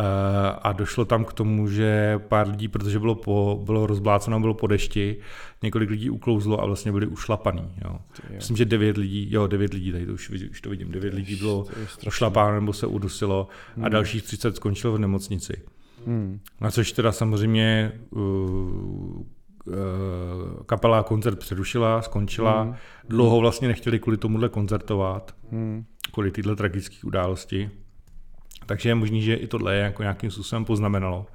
a 0.62 0.72
došlo 0.72 1.04
tam 1.04 1.24
k 1.24 1.32
tomu, 1.32 1.68
že 1.68 2.18
pár 2.28 2.48
lidí, 2.48 2.68
protože 2.68 2.98
bylo, 2.98 3.14
po, 3.14 3.62
bylo 3.64 3.86
rozbláceno, 3.86 4.40
bylo 4.40 4.54
po 4.54 4.66
dešti, 4.66 5.16
několik 5.62 5.90
lidí 5.90 6.10
uklouzlo 6.10 6.62
a 6.62 6.66
vlastně 6.66 6.92
byli 6.92 7.06
ušlapaný. 7.06 7.72
Jo. 7.84 7.98
Myslím, 8.34 8.56
že 8.56 8.64
devět 8.64 8.96
lidí, 8.96 9.28
jo, 9.30 9.46
devět 9.46 9.74
lidí, 9.74 9.92
tady 9.92 10.06
to 10.06 10.12
už, 10.12 10.30
už 10.50 10.60
to 10.60 10.70
vidím, 10.70 10.90
devět 10.90 11.14
lidí 11.14 11.36
bylo 11.36 11.66
ušlapáno 12.06 12.54
nebo 12.54 12.72
se 12.72 12.86
udusilo 12.86 13.48
mm. 13.76 13.82
a 13.82 13.86
hmm. 13.86 13.92
dalších 13.92 14.22
30 14.22 14.56
skončilo 14.56 14.92
v 14.92 14.98
nemocnici. 14.98 15.62
Mm. 16.06 16.40
Na 16.60 16.70
což 16.70 16.92
teda 16.92 17.12
samozřejmě 17.12 17.92
uh, 18.10 19.22
kapela 20.66 21.02
koncert 21.02 21.38
přerušila, 21.38 22.02
skončila. 22.02 22.62
Hmm. 22.62 22.74
Dlouho 23.08 23.40
vlastně 23.40 23.68
nechtěli 23.68 23.98
kvůli 23.98 24.16
tomuhle 24.16 24.48
koncertovat, 24.48 25.34
hmm. 25.50 25.84
kvůli 26.12 26.30
této 26.30 26.56
tragické 26.56 26.96
události. 27.04 27.70
Takže 28.66 28.88
je 28.88 28.94
možný, 28.94 29.22
že 29.22 29.34
i 29.34 29.46
tohle 29.46 29.74
je 29.74 29.82
jako 29.82 30.02
nějakým 30.02 30.30
způsobem 30.30 30.64
poznamenalo. 30.64 31.26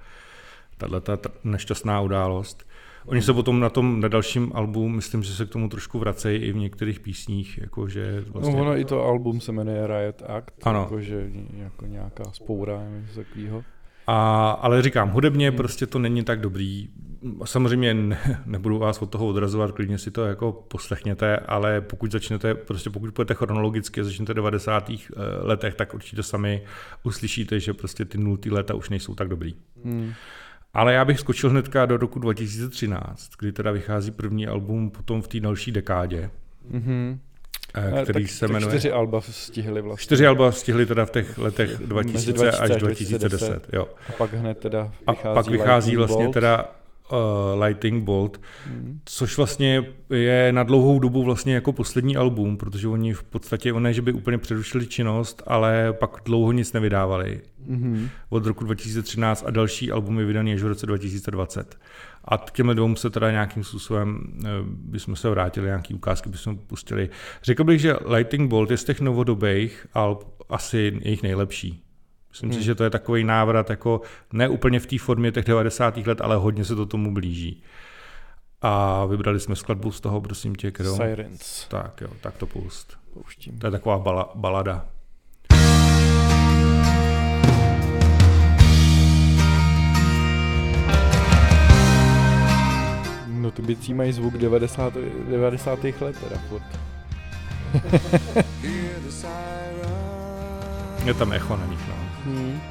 Tahle 0.78 1.02
ta 1.02 1.18
nešťastná 1.44 2.02
událost. 2.02 2.68
Oni 3.06 3.22
se 3.22 3.34
potom 3.34 3.60
na 3.60 3.70
tom, 3.70 4.00
na 4.00 4.08
dalším 4.08 4.52
albu, 4.56 4.90
myslím, 4.90 5.24
že 5.24 5.34
se 5.34 5.46
k 5.46 5.50
tomu 5.50 5.70
trošku 5.70 6.00
vracejí 6.00 6.40
i 6.44 6.52
v 6.52 6.56
některých 6.56 7.00
písních, 7.00 7.58
jakože 7.58 8.24
vlastně... 8.28 8.56
No 8.56 8.62
ono 8.62 8.78
i 8.78 8.86
to 8.86 9.04
album 9.04 9.42
se 9.42 9.52
jmenuje 9.52 9.88
Riot 9.88 10.24
Act, 10.28 10.68
ano. 10.68 10.80
jakože 10.80 11.30
jako 11.54 11.86
nějaká 11.86 12.24
spoura, 12.32 12.84
něco 12.90 13.20
takového. 13.20 13.64
A, 14.08 14.50
ale 14.50 14.82
říkám, 14.82 15.10
hudebně 15.10 15.50
hmm. 15.50 15.58
prostě 15.58 15.88
to 15.88 16.00
není 16.00 16.24
tak 16.24 16.42
dobrý. 16.42 16.90
Samozřejmě 17.46 17.94
ne, 17.94 18.42
nebudu 18.46 18.78
vás 18.78 19.02
od 19.02 19.10
toho 19.10 19.28
odrazovat, 19.28 19.72
klidně 19.72 19.98
si 19.98 20.12
to 20.12 20.26
jako 20.26 20.52
poslechněte, 20.52 21.38
ale 21.38 21.82
pokud 21.82 22.12
začnete, 22.12 22.56
prostě 22.56 22.90
pokud 22.90 23.14
půjdete 23.14 23.34
chronologicky 23.34 24.02
a 24.02 24.04
začnete 24.04 24.34
v 24.34 24.36
90. 24.36 24.90
Eh, 24.90 24.96
letech, 25.42 25.76
tak 25.76 25.94
určitě 25.94 26.24
sami 26.24 26.64
uslyšíte, 27.04 27.60
že 27.60 27.74
prostě 27.74 28.06
ty 28.06 28.18
nultý 28.18 28.52
léta 28.52 28.74
už 28.74 28.90
nejsou 28.90 29.16
tak 29.16 29.28
dobrý. 29.28 29.56
Hmm. 29.86 30.14
Ale 30.74 30.94
já 30.94 31.06
bych 31.06 31.20
skočil 31.20 31.50
hnedka 31.50 31.86
do 31.86 31.98
roku 31.98 32.20
2013, 32.20 33.32
kdy 33.40 33.52
teda 33.52 33.72
vychází 33.72 34.12
první 34.12 34.48
album 34.48 34.92
potom 34.92 35.22
v 35.22 35.28
té 35.28 35.40
další 35.40 35.72
dekádě. 35.72 36.30
Mm-hmm. 36.72 37.18
Eh, 37.76 38.04
který 38.04 38.26
tak, 38.26 38.32
se 38.32 38.48
jmenuje... 38.48 38.72
čtyři 38.72 38.92
alba 38.92 39.22
stihli 39.22 39.82
vlastně. 39.82 40.04
Čtyři 40.04 40.28
alba 40.28 40.52
stihli 40.52 40.86
teda 40.86 41.06
v 41.06 41.12
těch 41.12 41.38
letech 41.38 41.78
2000 41.86 42.34
2000 42.34 42.52
až 42.52 42.70
2010. 42.70 43.20
2010 43.20 43.74
jo. 43.74 43.88
A 44.10 44.12
pak 44.12 44.34
hned 44.34 44.58
teda 44.58 44.92
vychází 45.08 45.30
A 45.30 45.34
pak 45.34 45.48
vychází 45.48 45.92
Lightning 45.92 45.98
vlastně 45.98 46.24
Bolt. 46.26 46.34
teda 46.34 46.76
uh, 47.12 47.64
Lighting 47.64 48.04
Bolt, 48.04 48.42
mm. 48.68 49.00
což 49.06 49.38
vlastně 49.38 49.86
je 50.10 50.52
na 50.52 50.64
dlouhou 50.64 51.00
dobu 51.00 51.24
vlastně 51.24 51.54
jako 51.54 51.74
poslední 51.74 52.18
album, 52.18 52.58
protože 52.58 52.88
oni 52.88 53.14
v 53.14 53.24
podstatě, 53.24 53.74
ne, 53.74 53.94
že 53.94 54.02
by 54.02 54.14
úplně 54.14 54.38
přerušili 54.38 54.88
činnost, 54.88 55.44
ale 55.48 55.94
pak 55.94 56.22
dlouho 56.26 56.52
nic 56.52 56.74
nevydávali. 56.74 57.42
Mm. 57.66 58.10
Od 58.30 58.46
roku 58.46 58.64
2013 58.64 59.44
a 59.48 59.52
další 59.52 59.92
album 59.92 60.20
je 60.20 60.26
vydaný 60.26 60.54
až 60.54 60.62
v 60.62 60.68
roce 60.68 60.86
2020. 60.86 61.78
A 62.26 62.38
k 62.38 62.52
těmhle 62.52 62.76
dvou 62.76 62.96
se 62.96 63.10
teda 63.10 63.32
nějakým 63.32 63.64
způsobem 63.64 64.22
eh, 64.40 64.48
bychom 64.68 65.16
se 65.16 65.30
vrátili, 65.30 65.66
nějaký 65.66 65.94
ukázky 65.94 66.30
bychom 66.30 66.58
pustili. 66.58 67.10
Řekl 67.44 67.64
bych, 67.64 67.82
že 67.82 67.96
Lighting 68.06 68.50
Bolt 68.50 68.72
je 68.72 68.78
z 68.78 68.84
těch 68.84 69.02
novodobých 69.02 69.88
alb 69.94 70.44
asi 70.50 71.00
jejich 71.02 71.24
nejlepší. 71.24 71.84
Myslím 72.30 72.50
hmm. 72.50 72.60
si, 72.60 72.66
že 72.66 72.76
to 72.76 72.84
je 72.84 72.90
takový 72.90 73.24
návrat, 73.24 73.70
jako 73.70 74.02
ne 74.34 74.50
úplně 74.50 74.80
v 74.80 74.86
té 74.86 74.98
formě 74.98 75.32
těch 75.32 75.46
90. 75.46 75.98
let, 75.98 76.22
ale 76.22 76.36
hodně 76.36 76.66
se 76.66 76.76
to 76.76 76.86
tomu 76.86 77.14
blíží. 77.14 77.64
A 78.62 79.06
vybrali 79.06 79.40
jsme 79.40 79.56
skladbu 79.56 79.92
z 79.92 80.02
toho, 80.02 80.22
prosím 80.22 80.56
tě, 80.56 80.72
kterou... 80.72 80.96
Sirens. 80.96 81.68
Tak 81.68 82.02
jo, 82.02 82.08
tak 82.22 82.38
to 82.38 82.46
pust. 82.46 82.98
Pouštím. 83.14 83.60
To 83.60 83.68
je 83.68 83.72
taková 83.72 84.00
bala, 84.00 84.32
balada. 84.36 84.86
No 93.44 93.52
ty 93.52 93.62
bicí 93.62 93.94
mají 93.94 94.12
zvuk 94.14 94.38
90. 94.38 94.94
90. 95.30 95.84
let 95.84 95.96
teda 96.20 96.42
furt. 96.50 96.64
je 101.06 101.14
tam 101.14 101.34
echo 101.34 101.58
na 101.58 101.66
nich, 101.66 101.80
no. 101.88 101.96
Hmm. 102.26 102.62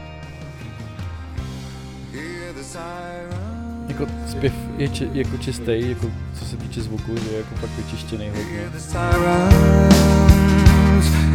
Jako 3.88 4.06
zpěv 4.28 4.52
je 4.76 4.88
či, 4.88 5.08
jako 5.12 5.36
čistý, 5.36 5.88
jako 5.88 6.10
co 6.38 6.44
se 6.44 6.56
týče 6.56 6.82
zvuku, 6.82 7.16
že 7.16 7.30
je 7.30 7.36
jako 7.38 7.54
pak 7.60 7.70
vyčištěný 7.70 8.28
hodně. 8.28 8.70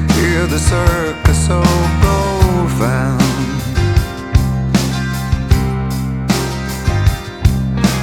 Hear 0.07 0.47
the 0.47 0.59
circus 0.59 1.47
so 1.47 1.63
profound 2.01 3.37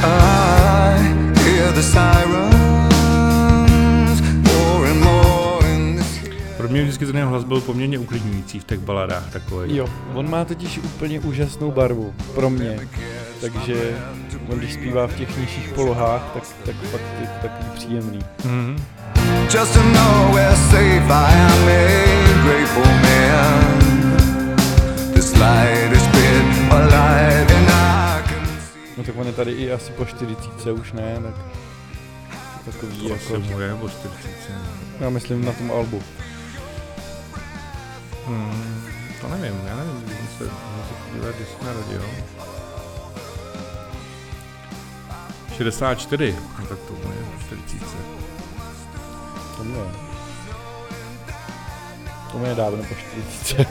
sirens 0.04 0.63
Pro 6.56 6.68
mě 6.68 6.82
vždycky 6.82 7.06
ten 7.06 7.24
hlas 7.26 7.44
byl 7.44 7.60
poměrně 7.60 7.98
uklidňující 7.98 8.60
v 8.60 8.64
těch 8.64 8.78
baladách 8.78 9.32
takový. 9.32 9.76
Jo, 9.76 9.88
on 10.14 10.30
má 10.30 10.44
totiž 10.44 10.78
úplně 10.78 11.20
úžasnou 11.20 11.70
barvu, 11.70 12.14
pro 12.34 12.50
mě. 12.50 12.78
Takže 13.40 13.74
on 14.48 14.58
když 14.58 14.72
zpívá 14.72 15.06
v 15.06 15.14
těch 15.14 15.38
nižších 15.38 15.68
polohách, 15.68 16.30
tak, 16.34 16.42
tak 16.64 16.74
fakt 16.90 17.02
je 17.20 17.26
to 17.26 17.48
takový 17.48 17.70
příjemný. 17.74 18.18
Mm-hmm. 18.18 18.80
Just 19.54 19.74
to 19.74 19.82
know 19.82 20.34
we're 20.34 20.56
safe, 20.56 21.12
I 21.12 21.34
am 21.34 21.68
a 21.68 22.42
grateful 22.44 22.84
man. 22.84 23.78
This 25.14 25.32
light 25.32 25.92
is 25.92 26.06
bit 26.06 26.72
alive 26.72 27.43
No 29.04 29.12
tak 29.12 29.20
on 29.20 29.26
je 29.26 29.32
tady 29.32 29.52
i 29.52 29.72
asi 29.72 29.92
po 29.92 30.04
40 30.04 30.66
už 30.72 30.92
ne, 30.92 31.20
tak 31.22 31.34
takový 32.64 32.98
to 32.98 33.08
jako... 33.08 33.40
Mu 33.40 33.60
je 33.60 33.74
po 33.74 33.88
40. 33.88 34.30
Já 35.00 35.10
myslím 35.10 35.44
na 35.44 35.52
tom 35.52 35.72
albu. 35.72 36.02
Hmm, 38.26 38.84
to 39.20 39.28
nevím, 39.28 39.60
já 39.66 39.76
nevím, 39.76 39.94
musím 39.94 40.28
se, 40.38 40.44
musím 40.44 40.96
podívat, 41.08 41.36
kdy 41.36 41.44
se 41.44 41.66
narodil. 41.66 42.02
64, 45.56 46.36
no 46.60 46.66
tak 46.66 46.78
to 46.78 46.94
je 46.94 47.40
40. 47.46 47.86
To 49.56 49.64
mě 49.64 49.78
je. 49.78 49.90
To 52.32 52.38
mě 52.38 52.48
je 52.48 52.54
dávno 52.54 52.84
po 52.84 52.94
40. 52.94 53.68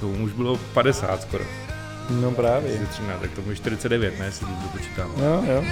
to 0.00 0.08
už 0.08 0.32
bylo 0.32 0.56
50 0.56 1.22
skoro. 1.22 1.67
No 2.10 2.30
právě. 2.30 2.78
13, 2.90 3.20
tak 3.20 3.30
to 3.30 3.42
bylo 3.42 3.54
49, 3.54 4.18
ne, 4.18 4.24
jestli 4.24 4.46
to 4.46 4.68
počítám. 4.72 5.10
Jo, 5.16 5.42
jo. 5.54 5.64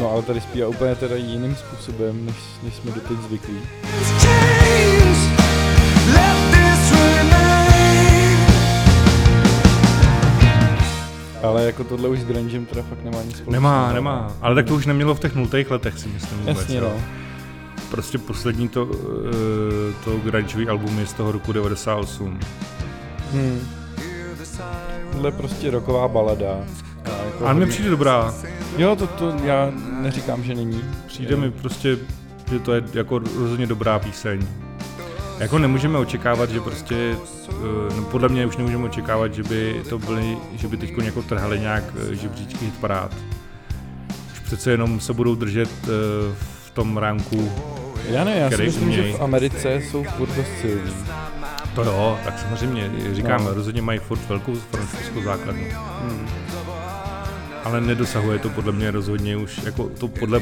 No 0.00 0.10
ale 0.10 0.22
tady 0.22 0.40
zpívá 0.40 0.68
úplně 0.68 0.94
teda 0.94 1.16
jiným 1.16 1.56
způsobem, 1.56 2.26
než, 2.26 2.36
než 2.62 2.74
jsme 2.74 2.90
doteď 2.90 3.18
zvyklí. 3.18 3.58
Ale 11.42 11.64
jako 11.64 11.84
tohle 11.84 12.08
už 12.08 12.18
s 12.20 12.24
grungem 12.24 12.66
teda 12.66 12.82
fakt 12.82 13.04
nemá 13.04 13.22
nic 13.22 13.36
společného. 13.36 13.52
Nemá, 13.52 13.92
nemá. 13.92 14.32
Ale 14.42 14.54
tak 14.54 14.66
to 14.66 14.74
už 14.74 14.86
nemělo 14.86 15.14
v 15.14 15.20
těch 15.20 15.34
nultých 15.34 15.70
letech, 15.70 15.98
si 15.98 16.08
myslím 16.08 16.38
vůbec. 16.38 16.58
Jasně, 16.58 16.80
no. 16.80 16.92
Prostě 17.94 18.18
poslední 18.18 18.68
to, 18.68 18.88
eh, 18.92 20.04
to 20.04 20.16
grungeový 20.16 20.68
album 20.68 20.98
je 20.98 21.06
z 21.06 21.12
toho 21.12 21.32
roku 21.32 21.52
98. 21.52 22.40
Hmm. 23.32 23.60
Tohle 25.12 25.28
je 25.28 25.32
prostě 25.32 25.70
roková 25.70 26.08
balada. 26.08 26.60
Jako 27.24 27.46
Ale 27.46 27.54
mi 27.54 27.66
přijde 27.66 27.90
dobrá. 27.90 28.34
Jo, 28.76 28.96
to, 28.96 29.06
to 29.06 29.36
já 29.44 29.72
neříkám, 30.00 30.44
že 30.44 30.54
není. 30.54 30.84
Přijde 31.06 31.36
mi 31.36 31.50
prostě, 31.50 31.98
že 32.50 32.58
to 32.58 32.72
je 32.72 32.82
jako 32.94 33.18
rozhodně 33.18 33.66
dobrá 33.66 33.98
píseň. 33.98 34.46
Jako 35.38 35.58
nemůžeme 35.58 35.98
očekávat, 35.98 36.50
že 36.50 36.60
prostě, 36.60 37.16
eh, 37.48 37.54
no 37.96 38.02
podle 38.02 38.28
mě 38.28 38.46
už 38.46 38.56
nemůžeme 38.56 38.84
očekávat, 38.84 39.34
že 39.34 39.42
by 39.42 39.82
to 39.88 39.98
byly, 39.98 40.38
že 40.54 40.68
by 40.68 40.76
teď 40.76 40.98
jako 41.02 41.22
trhali 41.22 41.60
nějak 41.60 41.84
eh, 41.96 42.14
žebříčky 42.14 42.64
hitparád. 42.64 43.14
Už 44.32 44.40
přece 44.40 44.70
jenom 44.70 45.00
se 45.00 45.12
budou 45.12 45.34
držet 45.34 45.70
eh, 45.84 45.88
v 46.66 46.70
tom 46.74 46.96
ránku, 46.96 47.52
Já 48.08 48.24
ne, 48.24 48.36
já 48.36 48.50
si 48.50 48.62
myslím, 48.62 48.92
že 48.92 49.12
v 49.12 49.20
Americe 49.22 49.74
jsou 49.74 50.04
furt 50.04 50.30
dost 50.36 50.48
silní. 50.60 50.94
To 51.74 51.82
jo, 51.84 52.18
tak 52.24 52.38
samozřejmě, 52.38 52.90
říkám, 53.12 53.44
no. 53.44 53.54
rozhodně 53.54 53.82
mají 53.82 53.98
furt 53.98 54.28
velkou 54.28 54.54
francouzskou 54.54 55.22
základnu. 55.22 55.64
Hmm 56.02 56.28
ale 57.64 57.80
nedosahuje 57.80 58.38
to 58.38 58.50
podle 58.50 58.72
mě 58.72 58.90
rozhodně 58.90 59.36
už, 59.36 59.60
jako 59.64 59.88
to 59.88 60.08
podle 60.08 60.40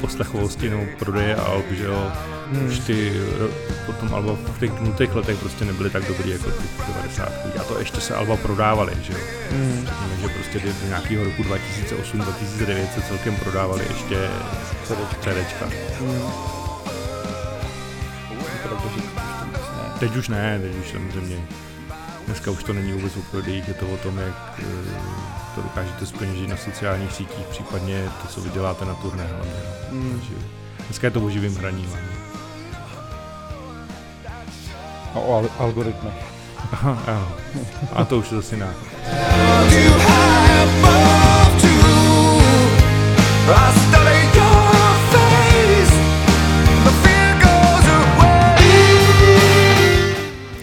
poslechovosti 0.00 0.70
nebo 0.70 0.82
prodeje 0.98 1.36
alb, 1.36 1.64
že 1.70 1.84
jo. 1.84 2.12
Hmm. 2.52 2.66
Už 2.66 2.78
ty 2.78 3.12
ro- 3.38 3.50
potom 3.86 4.14
alba 4.14 4.32
v 4.56 4.60
těch 4.60 4.80
nutých 4.80 5.14
letech 5.14 5.38
prostě 5.38 5.64
nebyly 5.64 5.90
tak 5.90 6.04
dobrý 6.08 6.30
jako 6.30 6.50
ty 6.50 6.62
90. 6.88 7.32
A 7.60 7.64
to 7.64 7.78
ještě 7.78 8.00
se 8.00 8.14
alba 8.14 8.36
prodávaly, 8.36 8.92
že 9.02 9.12
jo. 9.12 9.18
Hmm. 9.50 9.86
Řekněme, 9.86 10.16
že 10.22 10.28
prostě 10.28 10.58
do 10.58 10.68
do 10.82 10.88
nějakého 10.88 11.24
roku 11.24 11.42
2008-2009 11.42 12.86
se 12.94 13.02
celkem 13.08 13.36
prodávaly 13.36 13.84
ještě 13.88 14.28
CDčka. 15.20 15.66
Hmm. 16.00 16.63
Teď 20.04 20.16
už 20.16 20.28
ne, 20.28 20.58
teď 20.62 20.72
už 20.76 20.90
samozřejmě. 20.90 21.36
Dneska 22.26 22.50
už 22.50 22.64
to 22.64 22.72
není 22.72 22.92
vůbec 22.92 23.16
o 23.16 23.20
prodejích, 23.30 23.68
je 23.68 23.74
to 23.74 23.86
o 23.86 23.96
tom, 23.96 24.18
jak 24.18 24.34
eh, 24.58 24.64
to 25.54 25.62
dokážete 25.62 26.06
splnit 26.06 26.48
na 26.48 26.56
sociálních 26.56 27.12
sítích, 27.12 27.46
případně 27.50 28.04
to, 28.22 28.28
co 28.28 28.40
vyděláte 28.40 28.84
na 28.84 28.94
turné 28.94 29.26
hlavně. 29.26 29.52
Takže 30.12 30.32
Dneska 30.86 31.06
je 31.06 31.10
to 31.10 31.20
o 31.20 31.30
živým 31.30 31.56
hraní 31.56 31.86
hlavně. 31.86 32.08
A 35.14 35.18
o 35.18 35.42
al- 35.42 35.50
algoritmech. 35.58 36.14
Aha. 36.72 37.28
A 37.92 38.04
to 38.04 38.18
už 38.18 38.30
je 38.30 38.36
zase 38.36 38.54
jiná. 38.54 38.74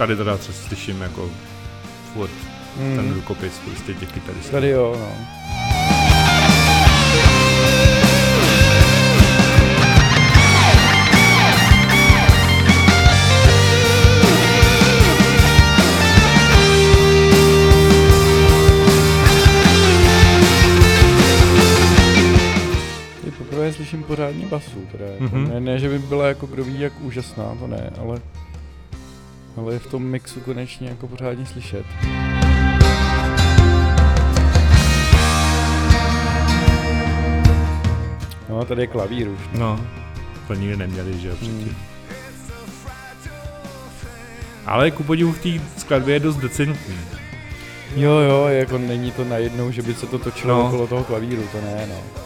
Tady 0.02 0.16
teda 0.16 0.38
třeba 0.38 0.58
slyším 0.68 1.02
jako 1.02 1.30
furt 2.14 2.32
Hmm. 2.78 2.96
ten 2.96 3.14
rukopis 3.14 3.54
prostě 3.66 3.94
těch 3.94 4.12
kytaristů. 4.14 4.52
Tady 4.52 4.70
jo, 4.70 4.96
no. 5.00 5.26
Slyším 23.72 24.04
pořádně 24.04 24.48
basu, 24.48 24.88
teda 24.92 25.06
Mhm. 25.20 25.50
ne, 25.50 25.60
ne, 25.60 25.80
že 25.80 25.90
by 25.90 26.00
byla 26.00 26.28
jako 26.28 26.46
kdo 26.48 26.64
ví 26.64 26.80
jak 26.80 26.94
úžasná, 27.02 27.56
to 27.60 27.68
ne, 27.68 27.90
ale 28.02 28.20
ale 29.58 29.74
je 29.74 29.80
v 29.80 29.88
tom 29.88 30.04
mixu 30.04 30.40
konečně 30.40 30.90
jako 30.90 31.08
pořádně 31.08 31.46
slyšet. 31.46 31.86
No, 38.50 38.66
tady 38.66 38.82
je 38.82 38.88
klavír 38.88 39.28
už. 39.28 39.40
No, 39.58 39.80
to 40.48 40.54
nikdy 40.54 40.78
neměli, 40.78 41.20
že 41.20 41.28
jo, 41.28 41.36
předtím. 41.36 41.60
Hmm. 41.64 41.76
Ale 44.66 44.92
ku 44.92 45.04
podivu 45.04 45.32
v 45.32 45.40
té 45.40 45.50
skladbě 45.78 46.16
je 46.16 46.20
dost 46.20 46.38
decentní. 46.38 46.96
Jo, 47.96 48.12
jo, 48.12 48.48
jako 48.48 48.78
není 48.78 49.12
to 49.12 49.24
najednou, 49.24 49.72
že 49.72 49.82
by 49.82 49.94
se 49.94 50.08
to 50.08 50.20
točilo 50.20 50.54
No. 50.56 50.62
no. 50.62 50.68
okolo 50.68 50.88
toho 50.88 51.04
klavíru, 51.04 51.44
to 51.52 51.62
ne, 51.62 51.88
no. 51.90 52.22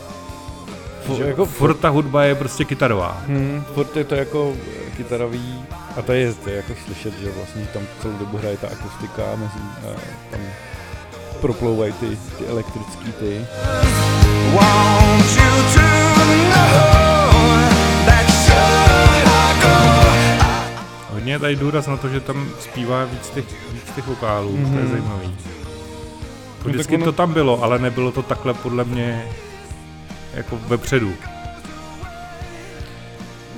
Fu, 1.06 1.15
Že 1.15 1.24
jako 1.24 1.46
furt 1.46 1.74
ta 1.74 1.89
hudba 1.89 2.24
je 2.24 2.36
prostě 2.36 2.65
kytarová. 2.65 3.22
Hmm, 3.28 3.63
furt 3.74 3.98
je 3.98 4.04
to 4.04 4.15
jako 4.15 4.54
eh, 4.88 4.91
kytarový 4.98 5.63
a 5.98 6.02
to 6.02 6.12
je, 6.13 6.34
to 6.34 6.50
je 6.50 6.56
jako 6.56 6.74
slyšet, 6.86 7.13
že 7.20 7.32
vlastně 7.32 7.68
tam 7.74 7.84
celou 8.02 8.13
dobu 8.13 8.38
hraje 8.38 8.58
ta 8.58 8.68
akustika 8.68 9.24
a 9.34 9.36
mezi, 9.36 9.60
a 9.84 10.00
tam 10.32 10.39
proplouvají 11.41 11.94
ty, 11.94 12.06
ty 12.38 12.46
elektrický 12.48 13.12
ty. 13.20 13.46
Want 14.54 15.26
you 15.36 15.63
to 15.74 15.82
know 16.26 17.60
that 18.06 18.30
should 18.30 19.28
I 19.28 19.62
go? 19.62 21.13
Hodně 21.13 21.34
je 21.34 21.39
tady 21.39 21.56
důraz 21.56 21.88
na 21.88 21.98
to, 21.98 22.10
že 22.10 22.20
tam 22.20 22.48
zpívá 22.60 23.06
víc 23.06 23.30
těch, 23.30 23.46
víc 23.74 23.84
těch 23.96 24.08
vokálů, 24.08 24.58
mm-hmm. 24.58 24.72
to 24.74 24.78
je 24.78 24.84
Mhm. 24.84 24.91
zajímavý. 24.91 25.36
No 26.65 26.72
vždycky 26.72 26.96
ono- 26.96 27.06
to 27.06 27.12
tam 27.12 27.34
bylo, 27.34 27.63
ale 27.63 27.80
nebylo 27.80 28.12
to 28.12 28.22
takhle 28.22 28.54
podle 28.54 28.84
mě 28.84 29.26
jako 30.36 30.60
vepředu. 30.67 31.13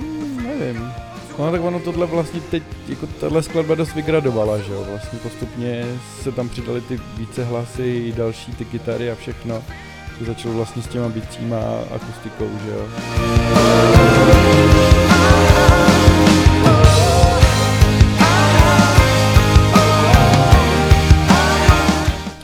Hmm, 0.00 0.58
nevím. 0.58 0.92
No 1.38 1.50
tak 1.52 1.62
ono 1.64 1.80
tohle 1.80 2.06
vlastně 2.06 2.40
teď, 2.40 2.62
jako 2.88 3.06
tahle 3.06 3.42
skladba 3.42 3.74
dost 3.74 3.94
vygradovala, 3.94 4.58
že 4.58 4.72
jo, 4.72 4.86
vlastně 4.90 5.18
postupně 5.18 5.84
se 6.22 6.32
tam 6.32 6.48
přidali 6.48 6.80
ty 6.80 7.00
více 7.16 7.44
hlasy, 7.44 8.14
další 8.16 8.52
ty 8.52 8.64
kytary 8.64 9.10
a 9.10 9.14
všechno. 9.14 9.62
To 10.18 10.24
začalo 10.24 10.54
vlastně 10.54 10.82
s 10.82 10.86
těma 10.86 11.08
bicíma 11.08 11.56
a 11.56 11.94
akustikou, 11.94 12.50
že 12.64 12.70
jo. 12.70 12.88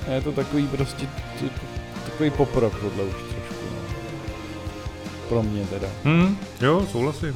A 0.08 0.10
je 0.10 0.20
to 0.20 0.32
takový 0.32 0.66
prostě, 0.66 1.06
takový 2.04 2.30
poprok 2.30 2.80
tohle 2.80 3.04
už. 3.04 3.43
Pro 5.28 5.42
mě 5.42 5.66
teda. 5.66 5.88
Hm, 6.04 6.36
jo, 6.60 6.86
souhlasím. 6.92 7.34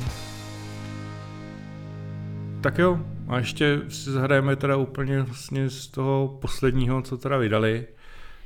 Tak 2.61 2.79
jo, 2.79 2.99
a 3.29 3.39
ještě 3.39 3.81
si 3.89 4.11
zahrajeme 4.11 4.57
teda 4.57 4.77
úplně 4.77 5.23
vlastně 5.23 5.71
z 5.71 5.87
toho 5.87 6.39
posledního, 6.41 7.03
co 7.03 7.19
teda 7.19 7.37
vydali. 7.39 7.87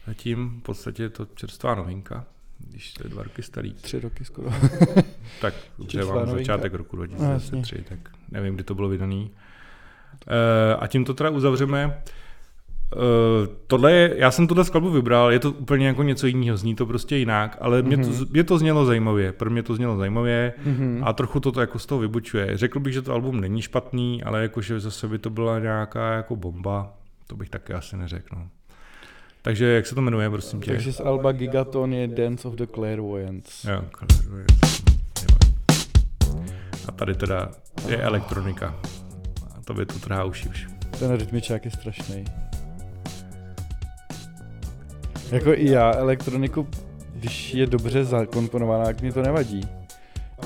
Zatím 0.06 0.60
v 0.60 0.62
podstatě 0.62 1.02
je 1.02 1.08
to 1.10 1.26
čerstvá 1.34 1.74
novinka, 1.74 2.24
když 2.58 2.92
to 2.92 3.06
je 3.06 3.10
dva 3.10 3.22
roky 3.22 3.42
starý. 3.42 3.74
Tři 3.74 4.00
roky 4.00 4.24
skoro. 4.24 4.48
Tak 5.40 5.54
Čerstvá 5.86 6.14
mám 6.14 6.26
novinka. 6.28 6.52
začátek 6.52 6.74
roku 6.74 6.96
No, 6.96 7.06
2023, 7.06 7.84
tak 7.88 7.98
nevím, 8.30 8.54
kdy 8.54 8.64
to 8.64 8.74
bylo 8.74 8.88
vydaný. 8.88 9.30
E, 10.26 10.76
a 10.76 10.86
tím 10.86 11.04
to 11.04 11.14
teda 11.14 11.30
uzavřeme. 11.30 12.02
E, 12.92 12.96
tohle 13.66 13.92
je, 13.92 14.14
já 14.18 14.30
jsem 14.30 14.46
tuhle 14.46 14.64
skladbu 14.64 14.90
vybral, 14.90 15.32
je 15.32 15.38
to 15.38 15.50
úplně 15.52 15.86
jako 15.86 16.02
něco 16.02 16.26
jiného, 16.26 16.56
zní 16.56 16.74
to 16.74 16.86
prostě 16.86 17.16
jinak, 17.16 17.56
ale 17.60 17.82
mě, 17.82 17.96
to, 17.96 18.08
Mhm. 18.08 18.24
mě 18.30 18.44
to 18.44 18.58
znělo 18.58 18.84
zajímavě, 18.84 19.32
pro 19.32 19.50
mě 19.50 19.62
to 19.62 19.74
znělo 19.74 19.96
zajímavě 19.96 20.52
Mhm. 20.64 21.00
a 21.04 21.12
trochu 21.12 21.40
to 21.40 21.60
jako 21.60 21.78
z 21.78 21.86
toho 21.86 21.98
vybočuje. 22.00 22.56
Řekl 22.56 22.80
bych, 22.80 22.92
že 22.92 23.02
to 23.02 23.12
album 23.12 23.40
není 23.40 23.62
špatný, 23.62 24.22
ale 24.22 24.42
jakože 24.42 24.80
zase 24.80 25.08
by 25.08 25.18
to 25.18 25.30
byla 25.30 25.58
nějaká 25.58 26.12
jako 26.12 26.36
bomba, 26.36 26.92
to 27.26 27.36
bych 27.36 27.50
taky 27.50 27.72
asi 27.72 27.96
neřekl. 27.96 28.36
No. 28.36 28.48
Takže 29.42 29.64
jak 29.66 29.86
se 29.86 29.94
to 29.94 30.00
jmenuje, 30.00 30.30
prosím 30.30 30.60
tě? 30.60 30.70
Takže 30.70 30.92
z 30.92 31.00
Alba 31.00 31.32
Gigaton 31.32 31.92
je 31.92 32.08
Dance 32.08 32.48
of 32.48 32.54
the 32.54 32.66
Clairvoyants. 32.74 33.64
Jo, 33.64 33.82
a 36.88 36.92
tady 36.92 37.14
teda 37.14 37.48
je 37.88 37.96
elektronika. 37.96 38.74
A 39.58 39.60
to 39.64 39.74
by 39.74 39.86
to 39.86 39.98
trhá 39.98 40.24
uši 40.24 40.48
už. 40.48 40.66
Ten 40.98 41.16
rytmičák 41.16 41.64
je 41.64 41.70
strašný. 41.70 42.24
Jako 45.32 45.52
i 45.54 45.70
já 45.70 45.92
elektroniku, 45.94 46.66
když 47.14 47.54
je 47.54 47.66
dobře 47.66 48.04
zakomponovaná, 48.04 48.84
tak 48.84 49.00
mě 49.00 49.12
to 49.12 49.22
nevadí. 49.22 49.60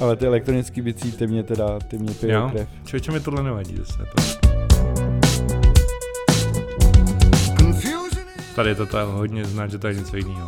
Ale 0.01 0.17
ty 0.17 0.27
elektronický 0.27 0.81
bicí, 0.81 1.13
ty 1.13 1.27
mě 1.27 1.43
teda, 1.43 1.79
ty 1.79 1.99
mě 1.99 2.15
pijou 2.15 2.33
Jo? 2.33 2.49
krev. 2.53 2.69
Člověče 2.85 3.13
mi 3.13 3.21
tohle 3.21 3.43
nevadí 3.43 3.77
zase. 3.77 3.99
To. 3.99 4.23
Tady 8.55 8.69
je 8.71 8.75
to 8.75 8.87
tam 8.87 9.13
hodně 9.13 9.45
znát, 9.45 9.71
že 9.71 9.79
to 9.79 9.87
je 9.89 9.95
něco 9.95 10.17
jiného. 10.17 10.47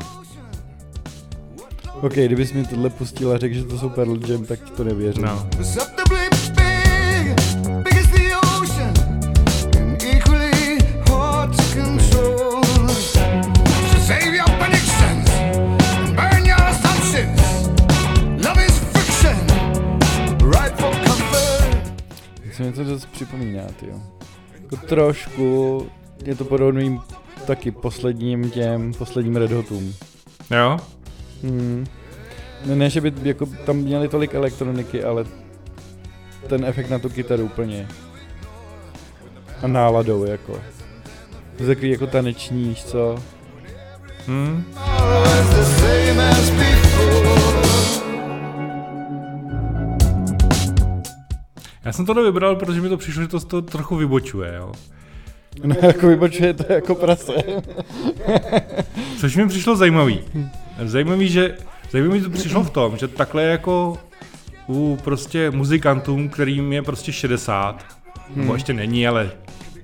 Ok, 2.00 2.12
kdybys 2.14 2.52
mi 2.52 2.66
tohle 2.66 2.90
pustil 2.90 3.32
a 3.32 3.38
řekl, 3.38 3.54
že 3.54 3.64
to 3.64 3.78
jsou 3.78 3.88
Pearl 3.88 4.18
Jam, 4.30 4.44
tak 4.46 4.60
ti 4.64 4.70
to 4.70 4.84
nevěřím. 4.84 5.22
No. 5.24 5.48
Se 22.98 23.06
mi 23.06 23.12
to 23.12 23.12
dost 23.12 23.12
připomíná, 23.12 23.62
jo. 23.62 24.02
Jako 24.62 24.76
trošku 24.76 25.86
je 26.24 26.34
to 26.34 26.44
podobným 26.44 27.00
taky 27.46 27.70
posledním 27.70 28.50
těm, 28.50 28.94
posledním 28.94 29.36
Red 29.36 29.52
Hotům. 29.52 29.94
Jo? 30.50 30.76
Hmm. 31.42 31.86
Ne, 32.66 32.76
ne, 32.76 32.90
že 32.90 33.00
by 33.00 33.12
jako 33.22 33.46
tam 33.46 33.76
měli 33.76 34.08
tolik 34.08 34.34
elektroniky, 34.34 35.04
ale 35.04 35.24
ten 36.46 36.64
efekt 36.64 36.90
na 36.90 36.98
tu 36.98 37.08
kytaru 37.08 37.44
úplně. 37.44 37.88
A 39.62 39.66
náladou 39.66 40.24
jako. 40.24 40.60
To 41.56 41.62
je 41.62 41.66
takový 41.66 41.90
jako 41.90 42.06
taneční, 42.06 42.74
co? 42.74 43.22
Hm? 44.28 44.64
Já 51.88 51.92
jsem 51.92 52.06
to 52.06 52.14
vybral, 52.14 52.56
protože 52.56 52.80
mi 52.80 52.88
to 52.88 52.96
přišlo, 52.96 53.22
že 53.22 53.28
to 53.28 53.40
toho 53.40 53.62
trochu 53.62 53.96
vybočuje, 53.96 54.54
jo. 54.56 54.72
No 55.64 55.76
jako 55.82 56.06
vybočuje 56.06 56.54
to 56.54 56.72
jako 56.72 56.94
prase. 56.94 57.32
Což 59.20 59.36
mi 59.36 59.48
přišlo 59.48 59.76
zajímavý. 59.76 60.20
Zajímavý, 60.84 61.28
že 61.28 61.56
zajímavý 61.90 62.20
to 62.20 62.30
přišlo 62.30 62.64
v 62.64 62.70
tom, 62.70 62.96
že 62.96 63.08
takhle 63.08 63.42
jako 63.42 63.98
u 64.68 64.98
prostě 65.04 65.50
muzikantům, 65.50 66.28
kterým 66.28 66.72
je 66.72 66.82
prostě 66.82 67.12
60, 67.12 67.84
hmm. 68.28 68.40
nebo 68.40 68.54
ještě 68.54 68.72
není, 68.72 69.08
ale 69.08 69.30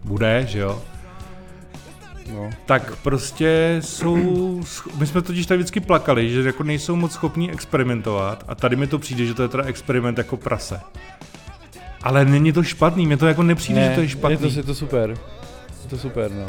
bude, 0.04 0.46
že 0.48 0.58
jo, 0.58 0.82
No. 2.32 2.50
tak 2.66 2.96
prostě 2.96 3.78
jsou, 3.84 4.60
my 4.98 5.06
jsme 5.06 5.22
totiž 5.22 5.46
tady 5.46 5.58
vždycky 5.58 5.80
plakali, 5.80 6.30
že 6.30 6.42
jako 6.42 6.62
nejsou 6.62 6.96
moc 6.96 7.12
schopní 7.12 7.50
experimentovat 7.50 8.44
a 8.48 8.54
tady 8.54 8.76
mi 8.76 8.86
to 8.86 8.98
přijde, 8.98 9.26
že 9.26 9.34
to 9.34 9.42
je 9.42 9.48
teda 9.48 9.64
experiment 9.64 10.18
jako 10.18 10.36
prase. 10.36 10.80
Ale 12.04 12.24
není 12.24 12.52
to 12.52 12.62
špatný, 12.62 13.06
mě 13.06 13.16
to 13.16 13.26
jako 13.26 13.42
nepřijde, 13.42 13.80
ne, 13.80 13.88
že 13.88 13.94
to 13.94 14.00
je 14.00 14.08
špatný. 14.08 14.46
Je 14.46 14.52
to, 14.52 14.58
je 14.58 14.62
to 14.62 14.74
super. 14.74 15.10
Je 15.84 15.90
to 15.90 15.98
super, 15.98 16.30
no. 16.30 16.46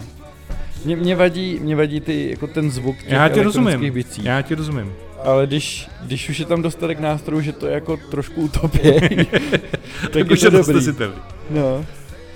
Mě, 0.86 0.96
mě, 0.96 1.16
vadí, 1.16 1.60
mě 1.62 1.76
vadí 1.76 2.00
ty, 2.00 2.30
jako 2.30 2.48
ten 2.48 2.72
zvuk 2.72 2.98
těch 2.98 3.10
Já 3.10 3.30
ti 3.30 3.40
elektronických 3.40 3.74
rozumím, 3.74 3.94
bicí. 3.94 4.24
já 4.24 4.42
ti 4.42 4.56
rozumím. 4.56 4.94
Ale 5.24 5.48
když, 5.48 5.90
když 6.02 6.30
už 6.30 6.40
je 6.40 6.46
tam 6.46 6.62
dostatek 6.62 7.00
nástrojů, 7.00 7.42
že 7.42 7.52
to 7.52 7.68
je 7.68 7.74
jako 7.74 7.98
trošku 8.12 8.42
utopie, 8.42 9.00
tak 10.02 10.12
Tak 10.12 10.16
je 10.16 10.24
už 10.24 10.40
to 10.40 10.46
je 10.46 10.52
to 10.52 10.74
dobrý. 10.74 11.22
No. 11.50 11.86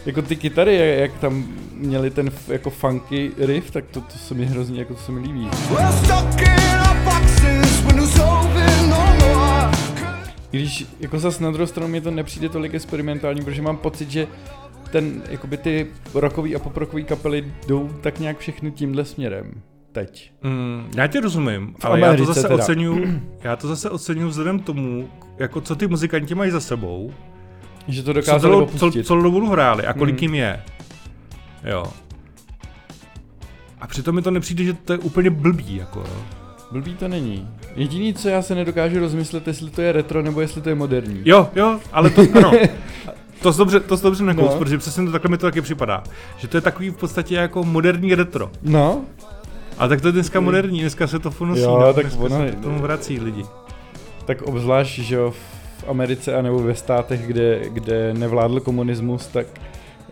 Jako 0.06 0.22
ty 0.22 0.36
kytary, 0.36 0.76
jak, 0.76 1.00
jak 1.00 1.20
tam 1.20 1.46
měli 1.74 2.10
ten 2.12 2.32
jako 2.48 2.70
funky 2.70 3.32
riff, 3.38 3.72
tak 3.72 3.86
to, 3.92 4.02
to 4.02 4.18
se 4.18 4.34
mi 4.34 4.46
hrozně, 4.46 4.80
jako 4.80 4.94
to 4.94 5.00
se 5.00 5.12
mi 5.12 5.20
líbí. 5.20 5.50
We're 5.70 5.90
I 10.52 10.58
Když 10.58 10.86
jako 11.00 11.20
zas 11.20 11.40
na 11.40 11.52
druhou 11.52 11.68
stranu 11.68 11.88
mi 11.92 12.02
to 12.02 12.12
nepřijde 12.12 12.50
tolik 12.50 12.74
experimentální, 12.74 13.42
protože 13.46 13.62
mám 13.62 13.78
pocit, 13.78 14.12
že 14.12 14.28
ten, 14.92 15.22
jakoby 15.30 15.58
ty 15.58 15.88
rockový 16.14 16.56
a 16.56 16.60
poprockový 16.60 17.04
kapely 17.04 17.54
jdou 17.68 17.88
tak 18.02 18.20
nějak 18.20 18.38
všechny 18.38 18.72
tímhle 18.72 19.06
směrem. 19.06 19.52
Teď. 19.92 20.32
Mm, 20.44 20.92
já 20.98 21.08
ti 21.08 21.20
rozumím, 21.20 21.76
V 21.80 21.86
ale 21.86 22.00
já 22.00 22.06
to 22.06 22.10
Americe 22.10 22.34
zase 22.34 22.48
teda. 22.48 22.56
oceňuju, 22.64 23.22
já 23.44 23.56
to 23.56 23.68
zase 23.68 23.90
oceňuju 23.90 24.30
vzhledem 24.30 24.60
tomu, 24.60 25.10
jako 25.38 25.62
co 25.62 25.76
ty 25.76 25.88
muzikanti 25.88 26.36
mají 26.36 26.52
za 26.52 26.60
sebou, 26.60 27.14
Že 27.88 28.04
to 28.04 28.08
co 28.08 28.14
dokázali 28.14 28.56
opustit. 28.56 28.94
cel, 28.94 29.04
celou 29.04 29.22
dobu 29.22 29.50
hráli 29.50 29.86
a 29.86 29.94
kolik 29.94 30.16
Mhm. 30.16 30.24
jim 30.24 30.36
je. 30.36 30.64
Jo. 31.64 31.84
A 33.82 33.88
přitom 33.88 34.16
mi 34.16 34.22
to 34.22 34.32
nepřijde, 34.32 34.64
že 34.64 34.74
to 34.74 34.94
je 34.94 35.00
úplně 35.00 35.30
blbý, 35.30 35.76
jako 35.76 36.00
jo. 36.00 36.24
Blbý 36.72 36.96
to 36.96 37.08
není. 37.08 37.48
Jediný, 37.76 38.14
co 38.14 38.30
já 38.30 38.42
se 38.42 38.56
nedokážu 38.56 39.00
rozmyslet, 39.00 39.48
jestli 39.48 39.70
to 39.70 39.82
je 39.82 39.92
retro 39.92 40.22
nebo 40.22 40.42
jestli 40.42 40.62
to 40.62 40.70
je 40.70 40.76
moderní. 40.76 41.22
Jo, 41.26 41.50
jo, 41.56 41.80
ale 41.94 42.10
to, 42.10 42.22
ano. 42.36 42.52
To 43.42 43.54
jsi 43.54 43.58
dobře, 43.58 43.80
to 43.80 43.98
jsi 43.98 44.04
dobře 44.04 44.24
nakous, 44.24 44.52
No. 44.54 44.58
protože 44.60 44.78
přesně 44.78 45.06
to 45.06 45.12
takhle 45.12 45.32
mi 45.32 45.38
to 45.38 45.46
taky 45.46 45.62
připadá. 45.62 46.04
Že 46.38 46.48
to 46.48 46.58
je 46.58 46.62
takový 46.62 46.90
v 46.90 46.98
podstatě 46.98 47.36
jako 47.36 47.64
moderní 47.64 48.16
retro. 48.16 48.52
No, 48.64 49.02
A 49.78 49.88
tak 49.88 50.02
to 50.02 50.08
je 50.08 50.12
dneska 50.12 50.40
moderní, 50.40 50.80
dneska 50.82 51.08
se 51.08 51.20
to 51.20 51.32
funosí, 51.32 51.62
Jo, 51.62 51.80
no, 51.80 51.94
tak 51.94 52.04
dneska 52.06 52.24
ono- 52.24 52.38
se 52.38 52.52
k 52.52 52.60
tomu 52.62 52.80
vrací 52.80 53.20
lidi. 53.20 53.44
tak 54.26 54.42
obzvlášť, 54.42 55.00
že 55.00 55.16
jo, 55.16 55.32
v 55.78 55.90
Americe 55.90 56.36
anebo 56.36 56.60
ve 56.60 56.76
státech, 56.76 57.28
kde, 57.28 57.62
kde 57.70 58.14
nevládl 58.14 58.60
komunismus, 58.60 59.28
tak 59.28 59.48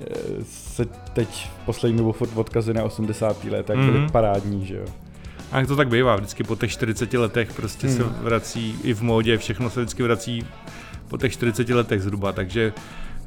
eh, 0.02 0.06
se 0.44 0.86
teď 1.14 1.50
v 1.62 1.66
poslední 1.66 1.98
dobou 1.98 2.12
furt 2.12 2.30
odkazuje 2.36 2.74
na 2.74 2.84
80. 2.84 3.44
let, 3.52 3.66
tak 3.66 3.78
byly 3.78 4.00
Mhm. 4.00 4.10
parádní, 4.10 4.66
že 4.66 4.76
jo. 4.76 4.86
A 5.52 5.58
jak 5.60 5.68
to 5.68 5.76
tak 5.76 5.88
bývá, 5.88 6.16
vždycky 6.16 6.44
po 6.44 6.56
těch 6.56 6.72
40 6.72 7.14
letech 7.14 7.54
prostě 7.54 7.90
se 7.90 8.04
Hmm. 8.04 8.14
vrací 8.22 8.76
i 8.84 8.94
v 8.94 9.02
módě, 9.02 9.38
všechno 9.38 9.70
se 9.70 9.80
vždycky 9.80 10.04
vrací 10.04 10.46
po 11.08 11.18
těch 11.18 11.34
40 11.34 11.70
letech 11.70 12.02
zhruba, 12.02 12.32
takže 12.32 12.74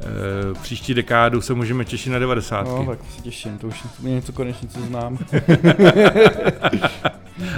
e, 0.00 0.54
příští 0.62 0.94
dekádu 0.94 1.40
se 1.40 1.54
můžeme 1.54 1.84
těšit 1.84 2.12
na 2.12 2.18
90. 2.18 2.66
No, 2.66 2.86
tak 2.86 2.98
se 3.16 3.22
těším, 3.22 3.58
to 3.58 3.66
už 3.66 3.84
je 4.02 4.10
něco 4.10 4.32
konečně, 4.32 4.68
co 4.68 4.80
znám. 4.80 5.18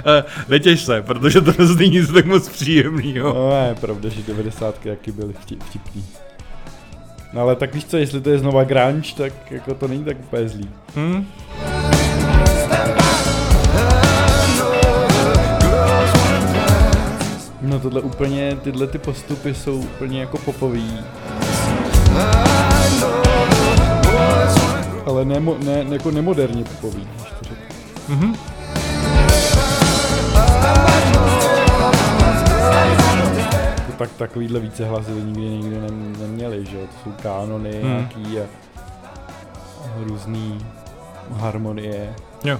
E, 0.05 0.23
netěš 0.49 0.81
se, 0.81 1.01
protože 1.01 1.41
to 1.41 1.51
není 1.75 1.89
nic 1.91 2.11
tak 2.13 2.25
moc 2.25 2.49
příjemného. 2.49 3.33
No, 3.33 3.67
je 3.69 3.75
pravda, 3.75 4.09
že 4.09 4.21
90. 4.27 4.85
jaký 4.85 5.11
byly 5.11 5.33
vtip, 5.33 5.63
vtipný. 5.63 6.05
No 7.33 7.41
ale 7.41 7.55
tak 7.55 7.73
víš 7.73 7.85
co, 7.85 7.97
jestli 7.97 8.21
to 8.21 8.29
je 8.29 8.37
znova 8.39 8.63
grunge, 8.63 9.15
tak 9.17 9.33
jako 9.51 9.73
to 9.73 9.87
není 9.87 10.03
tak 10.03 10.17
úplně 10.19 10.49
zlý. 10.49 10.69
Hm? 10.95 11.25
No 17.63 17.79
tohle 17.79 18.01
úplně, 18.01 18.55
tyhle 18.63 18.87
ty 18.87 18.97
postupy 18.97 19.53
jsou 19.55 19.75
úplně 19.75 20.19
jako 20.19 20.37
popový. 20.37 20.99
Ale 25.05 25.25
ne, 25.25 25.39
ne, 25.39 25.85
jako 25.89 26.11
nemoderně 26.11 26.63
popový, 26.63 27.07
když 27.15 27.29
to 27.39 27.45
řeknu. 27.45 27.65
Mhm. 28.09 28.35
Tak 33.97 34.09
takovýhle 34.17 34.59
více 34.59 34.85
hlasy 34.85 35.11
nikdy 35.11 35.41
nikdy 35.41 35.81
nem, 35.81 36.15
neměli, 36.19 36.65
že 36.65 36.77
jo? 36.79 36.83
To 36.87 36.93
jsou 37.03 37.15
kánony 37.23 37.71
Hmm. 37.81 37.91
nějaký 37.91 38.39
a, 38.39 38.43
různý 40.07 40.65
harmonie. 41.39 42.13
Jo. 42.43 42.59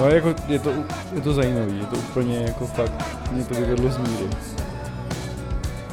No 0.00 0.08
jako 0.08 0.34
je 0.48 0.58
to, 0.58 0.72
je 1.14 1.20
to 1.20 1.32
zajímavý, 1.32 1.78
je 1.78 1.86
to 1.86 1.96
úplně 1.96 2.38
jako 2.38 2.66
fakt, 2.66 3.32
mě 3.32 3.44
to 3.44 3.54
vyvedlo 3.54 3.90
z 3.90 3.98
míry. 3.98 4.28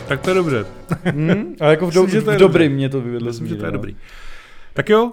Tak 0.07 0.21
to 0.21 0.29
je 0.29 0.33
dobře. 0.33 0.65
Hmm? 1.03 1.55
Ale 1.59 1.71
jako 1.71 1.87
v, 1.87 1.93
do, 1.93 2.03
Myslím, 2.03 2.29
je 2.29 2.35
v 2.35 2.39
dobrým 2.39 2.71
mě 2.71 2.89
to 2.89 3.01
vyvedlo 3.01 3.31
z 3.31 3.39
Myslím, 3.39 3.43
míry. 3.43 3.55
že 3.55 3.59
to 3.59 3.65
je 3.65 3.71
no. 3.71 3.77
dobrý. 3.77 3.95
Tak 4.73 4.89
jo, 4.89 5.11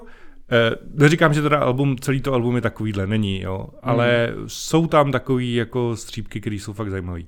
eh, 0.53 0.77
neříkám, 0.95 1.35
že 1.35 1.43
teda 1.43 1.59
album, 1.59 1.99
celý 1.99 2.21
to 2.21 2.33
album 2.33 2.57
je 2.57 2.63
takovýhle, 2.63 3.07
není, 3.07 3.41
jo, 3.41 3.67
ale 3.83 4.35
jsou 4.47 4.87
tam 4.87 5.13
takový 5.13 5.55
jako 5.55 5.97
střípky, 5.97 6.41
které 6.41 6.57
jsou 6.57 6.73
fakt 6.73 6.91
zajímavý. 6.91 7.27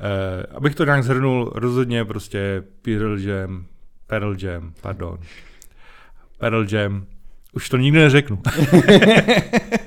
Eh, 0.00 0.46
abych 0.56 0.74
to 0.74 0.84
nějak 0.84 1.04
zhrnul, 1.04 1.52
rozhodně 1.54 2.04
prostě 2.04 2.62
Pearl 2.82 3.18
Jam, 3.18 3.64
Pearl 4.06 4.36
Jam, 4.38 4.72
pardon, 4.80 5.18
Pearl 6.38 6.66
Jam, 6.70 7.04
už 7.52 7.68
to 7.68 7.76
nikdy 7.76 7.98
neřeknu. 7.98 8.42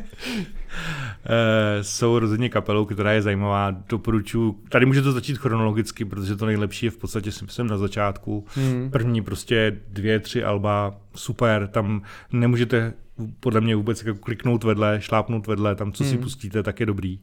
Eh, 1.34 1.84
jsou 1.84 2.20
rozhodně 2.20 2.50
kapelou, 2.50 2.86
která 2.86 3.12
je 3.12 3.22
zajímavá, 3.22 3.72
doporučuji. 3.90 4.56
Tady 4.70 4.86
může 4.86 5.02
to 5.02 5.12
začít 5.12 5.38
chronologicky, 5.38 6.06
protože 6.06 6.36
to 6.36 6.46
nejlepší 6.46 6.86
je 6.86 6.90
v 6.92 6.98
podstatě 6.98 7.32
si 7.32 7.46
myslím 7.46 7.68
na 7.68 7.78
začátku. 7.78 8.46
Hmm. 8.56 8.92
První 8.92 9.22
prostě 9.22 9.78
dvě, 9.88 10.20
tři 10.20 10.44
alba, 10.44 10.96
super, 11.16 11.68
tam 11.68 12.02
nemůžete 12.32 12.94
podle 13.40 13.62
mě 13.62 13.76
vůbec 13.76 14.04
jako 14.04 14.20
kliknout 14.20 14.64
vedle, 14.64 15.02
šlápnout 15.02 15.48
vedle, 15.48 15.76
tam 15.76 15.92
co 15.92 16.04
si 16.04 16.14
Hmm. 16.14 16.24
pustíte, 16.24 16.64
tak 16.64 16.80
je 16.80 16.86
dobrý. 16.86 17.20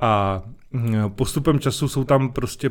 A 0.00 0.42
mm, 0.72 1.10
postupem 1.10 1.58
času 1.60 1.88
jsou 1.88 2.04
tam 2.04 2.32
prostě 2.32 2.70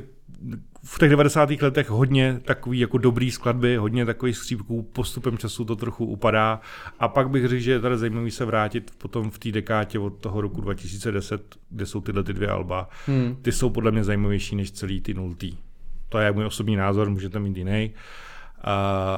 v 0.83 0.99
těch 0.99 1.09
90. 1.09 1.49
letech 1.61 1.89
hodně 1.89 2.39
takový 2.45 2.79
jako 2.79 2.97
dobrý 2.97 3.31
skladby, 3.31 3.75
hodně 3.75 4.05
takových 4.05 4.37
skřípků, 4.37 4.81
postupem 4.81 5.37
času 5.37 5.65
to 5.65 5.75
trochu 5.75 6.05
upadá 6.05 6.61
a 6.99 7.07
pak 7.07 7.29
bych 7.29 7.47
řekl, 7.47 7.61
že 7.61 7.71
je 7.71 7.79
tady 7.79 7.97
zajímavý 7.97 8.31
se 8.31 8.45
vrátit 8.45 8.91
potom 8.97 9.31
v 9.31 9.39
té 9.39 9.51
dekátě 9.51 9.99
od 9.99 10.09
toho 10.09 10.41
roku 10.41 10.61
2010, 10.61 11.55
kde 11.69 11.85
jsou 11.85 12.01
tyhle 12.01 12.23
ty 12.23 12.33
dvě 12.33 12.47
alba. 12.47 12.89
Hmm. 13.05 13.37
Ty 13.41 13.51
jsou 13.51 13.69
podle 13.69 13.91
mě 13.91 14.03
zajímavější 14.03 14.55
než 14.55 14.71
celý 14.71 15.01
ty 15.01 15.13
nultý. 15.13 15.57
To 16.09 16.17
je 16.17 16.31
můj 16.31 16.45
osobní 16.45 16.75
názor, 16.75 17.09
můžete 17.09 17.39
mít 17.39 17.57
jiný. 17.57 17.93
Uh, 17.93 18.63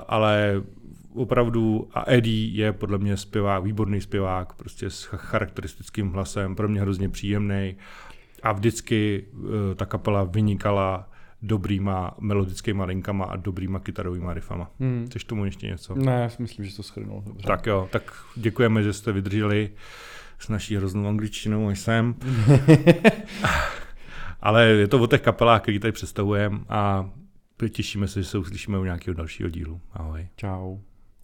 ale 0.08 0.64
opravdu, 1.14 1.90
a 1.94 2.04
Eddie 2.08 2.52
je 2.52 2.74
podle 2.74 2.98
mě 2.98 3.18
zpěvák, 3.18 3.64
výborný 3.64 4.02
zpěvák, 4.02 4.54
prostě 4.54 4.90
s 4.90 5.04
ch- 5.04 5.18
charakteristickým 5.18 6.12
hlasem, 6.12 6.56
pro 6.56 6.68
mě 6.68 6.82
hrozně 6.82 7.10
příjemný. 7.10 7.76
A 8.44 8.52
vždycky 8.52 9.26
uh, 9.34 9.50
ta 9.76 9.86
kapela 9.86 10.24
vynikala 10.24 11.11
dobrýma 11.42 12.16
melodickýma 12.20 12.86
linkama 12.86 13.26
a 13.26 13.36
dobrýma 13.36 13.80
kytarovými 13.80 14.34
riffama. 14.34 14.72
Hmm. 14.80 15.06
Chceš 15.10 15.24
tomu 15.24 15.46
ještě 15.46 15.68
něco? 15.68 15.96
Ne, 15.96 16.22
já 16.22 16.30
si 16.30 16.42
myslím, 16.42 16.66
že 16.66 16.76
to 16.76 16.84
schrnul 16.84 17.24
dobře. 17.26 17.48
Tak 17.48 17.66
jo, 17.66 17.90
tak 17.92 18.14
děkujeme, 18.36 18.84
že 18.84 18.94
jste 18.94 19.12
vydrželi 19.12 19.70
s 20.40 20.50
naší 20.50 20.76
hroznou 20.76 21.08
angličtinou, 21.08 21.68
až 21.68 21.80
jsem. 21.80 22.16
Ale 24.42 24.66
je 24.66 24.88
to 24.88 25.00
o 25.00 25.08
těch 25.08 25.22
kapelách, 25.22 25.62
který 25.62 25.80
tady 25.80 25.92
představujeme 25.92 26.60
a 26.70 27.10
těšíme 27.72 28.08
se, 28.08 28.24
že 28.24 28.30
se 28.30 28.38
uslyšíme 28.38 28.80
u 28.80 28.84
nějakého 28.84 29.16
dalšího 29.16 29.50
dílu. 29.50 29.82
Ahoj. 29.94 30.28
Čau. 30.36 30.78